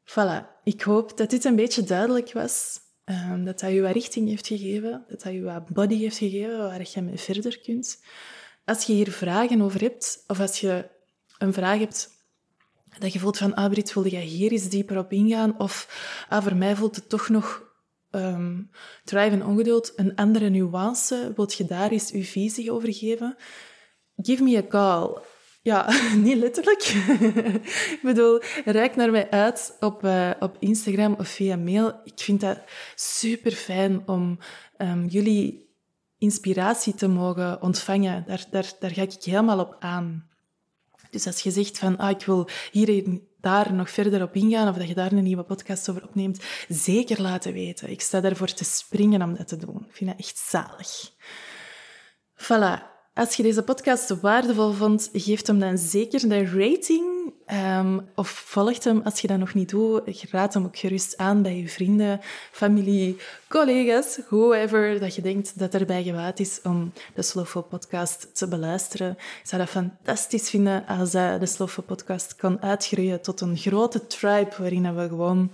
Voilà, 0.04 0.62
ik 0.64 0.82
hoop 0.82 1.16
dat 1.16 1.30
dit 1.30 1.44
een 1.44 1.56
beetje 1.56 1.82
duidelijk 1.82 2.32
was. 2.32 2.82
Um, 3.04 3.44
dat 3.44 3.60
dat 3.60 3.72
je 3.72 3.80
wat 3.80 3.92
richting 3.92 4.28
heeft 4.28 4.46
gegeven, 4.46 5.04
dat 5.08 5.22
dat 5.22 5.32
je 5.32 5.42
wat 5.42 5.68
body 5.68 5.98
heeft 5.98 6.16
gegeven, 6.16 6.58
waar 6.58 6.88
je 6.92 7.02
mee 7.02 7.18
verder 7.18 7.58
kunt. 7.58 8.02
Als 8.64 8.84
je 8.84 8.92
hier 8.92 9.10
vragen 9.10 9.60
over 9.60 9.80
hebt, 9.80 10.24
of 10.26 10.40
als 10.40 10.60
je 10.60 10.88
een 11.38 11.52
vraag 11.52 11.78
hebt 11.78 12.10
dat 12.98 13.12
je 13.12 13.18
voelt 13.18 13.38
van, 13.38 13.54
ah 13.54 13.70
Brit, 13.70 13.94
wilde 13.94 14.08
jij 14.08 14.22
hier 14.22 14.52
eens 14.52 14.68
dieper 14.68 14.98
op 14.98 15.12
ingaan? 15.12 15.58
Of, 15.58 15.88
ah, 16.28 16.42
voor 16.42 16.56
mij 16.56 16.76
voelt 16.76 16.96
het 16.96 17.08
toch 17.08 17.28
nog 17.28 17.62
drive 19.04 19.30
en 19.30 19.44
ongeduld 19.44 19.92
een 19.96 20.14
andere 20.16 20.48
nuance. 20.48 21.32
Wilt 21.36 21.54
je 21.54 21.64
daar 21.64 21.90
eens 21.90 22.10
je 22.10 22.24
visie 22.24 22.72
over 22.72 22.94
geven? 22.94 23.36
Give 24.16 24.42
me 24.42 24.56
a 24.56 24.66
call. 24.68 25.22
Ja, 25.62 25.90
niet 26.16 26.36
letterlijk. 26.36 26.82
ik 27.94 28.00
bedoel, 28.02 28.40
reik 28.64 28.96
naar 28.96 29.10
mij 29.10 29.30
uit 29.30 29.76
op, 29.80 30.04
uh, 30.04 30.30
op 30.40 30.56
Instagram 30.58 31.14
of 31.18 31.28
via 31.28 31.56
mail. 31.56 32.00
Ik 32.04 32.20
vind 32.20 32.40
dat 32.40 32.58
super 32.94 33.52
fijn 33.52 34.02
om 34.06 34.38
um, 34.78 35.06
jullie 35.06 35.68
inspiratie 36.18 36.94
te 36.94 37.08
mogen 37.08 37.62
ontvangen. 37.62 38.24
Daar, 38.26 38.44
daar, 38.50 38.72
daar 38.78 38.90
ga 38.90 39.02
ik 39.02 39.22
helemaal 39.22 39.58
op 39.58 39.76
aan. 39.78 40.28
Dus 41.10 41.26
als 41.26 41.40
je 41.40 41.50
zegt 41.50 41.78
van, 41.78 41.96
ah, 41.96 42.10
ik 42.10 42.26
wil 42.26 42.48
hier 42.70 43.20
daar 43.40 43.74
nog 43.74 43.90
verder 43.90 44.22
op 44.22 44.34
ingaan 44.34 44.68
of 44.68 44.76
dat 44.76 44.88
je 44.88 44.94
daar 44.94 45.12
een 45.12 45.22
nieuwe 45.22 45.42
podcast 45.42 45.88
over 45.90 46.04
opneemt, 46.04 46.44
zeker 46.68 47.22
laten 47.22 47.52
weten. 47.52 47.90
Ik 47.90 48.00
sta 48.00 48.20
daarvoor 48.20 48.52
te 48.52 48.64
springen 48.64 49.22
om 49.22 49.36
dat 49.36 49.48
te 49.48 49.56
doen. 49.56 49.84
Ik 49.88 49.96
vind 49.96 50.10
dat 50.10 50.18
echt 50.18 50.38
zalig. 50.38 51.10
Voilà. 52.36 52.93
Als 53.14 53.34
je 53.34 53.42
deze 53.42 53.62
podcast 53.62 54.20
waardevol 54.20 54.72
vond, 54.72 55.10
geef 55.12 55.46
hem 55.46 55.58
dan 55.58 55.78
zeker 55.78 56.30
een 56.30 56.46
rating. 56.46 57.33
Um, 57.52 58.08
of 58.14 58.28
volg 58.28 58.84
hem 58.84 59.00
als 59.04 59.20
je 59.20 59.26
dat 59.26 59.38
nog 59.38 59.54
niet 59.54 59.68
doet. 59.68 60.22
Raad 60.30 60.54
hem 60.54 60.64
ook 60.64 60.76
gerust 60.78 61.16
aan 61.16 61.42
bij 61.42 61.56
je 61.56 61.68
vrienden, 61.68 62.20
familie, 62.50 63.16
collega's, 63.48 64.20
whoever 64.28 65.00
dat 65.00 65.14
je 65.14 65.22
denkt 65.22 65.58
dat 65.58 65.74
erbij 65.74 66.02
gewaad 66.02 66.40
is 66.40 66.60
om 66.62 66.92
de 67.14 67.22
Slowful 67.22 67.62
podcast 67.62 68.36
te 68.36 68.48
beluisteren. 68.48 69.10
Ik 69.10 69.40
zou 69.42 69.62
dat 69.62 69.70
fantastisch 69.70 70.50
vinden 70.50 70.86
als 70.86 71.10
de 71.10 71.46
Slowful 71.46 71.82
podcast 71.82 72.36
kan 72.36 72.62
uitgroeien 72.62 73.20
tot 73.20 73.40
een 73.40 73.56
grote 73.56 74.06
tribe 74.06 74.52
waarin 74.58 74.94
we 74.94 75.08
gewoon 75.08 75.50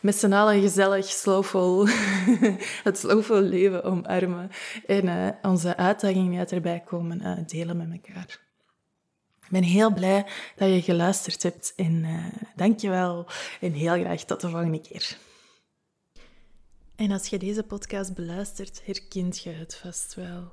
met 0.00 0.14
z'n 0.14 0.32
allen 0.32 0.60
gezellig 0.60 1.04
slowful, 1.04 1.86
het 2.88 2.98
slowful 2.98 3.40
leven 3.40 3.84
omarmen 3.84 4.50
en 4.86 5.04
uh, 5.06 5.28
onze 5.42 5.76
uitdagingen 5.76 6.38
uit 6.38 6.52
erbij 6.52 6.82
komen 6.86 7.20
uh, 7.22 7.32
delen 7.46 7.76
met 7.76 7.88
elkaar. 7.92 8.51
Ben 9.52 9.62
heel 9.62 9.92
blij 9.92 10.26
dat 10.56 10.68
je 10.68 10.82
geluisterd 10.82 11.42
hebt 11.42 11.72
en 11.76 12.04
uh, 12.04 12.26
dank 12.56 12.80
je 12.80 12.88
wel 12.88 13.26
en 13.60 13.72
heel 13.72 14.00
graag 14.00 14.24
tot 14.24 14.40
de 14.40 14.48
volgende 14.48 14.80
keer. 14.80 15.16
En 16.96 17.10
als 17.10 17.26
je 17.26 17.38
deze 17.38 17.62
podcast 17.62 18.14
beluistert, 18.14 18.82
herkent 18.84 19.42
je 19.42 19.50
het 19.50 19.74
vast 19.74 20.14
wel. 20.14 20.52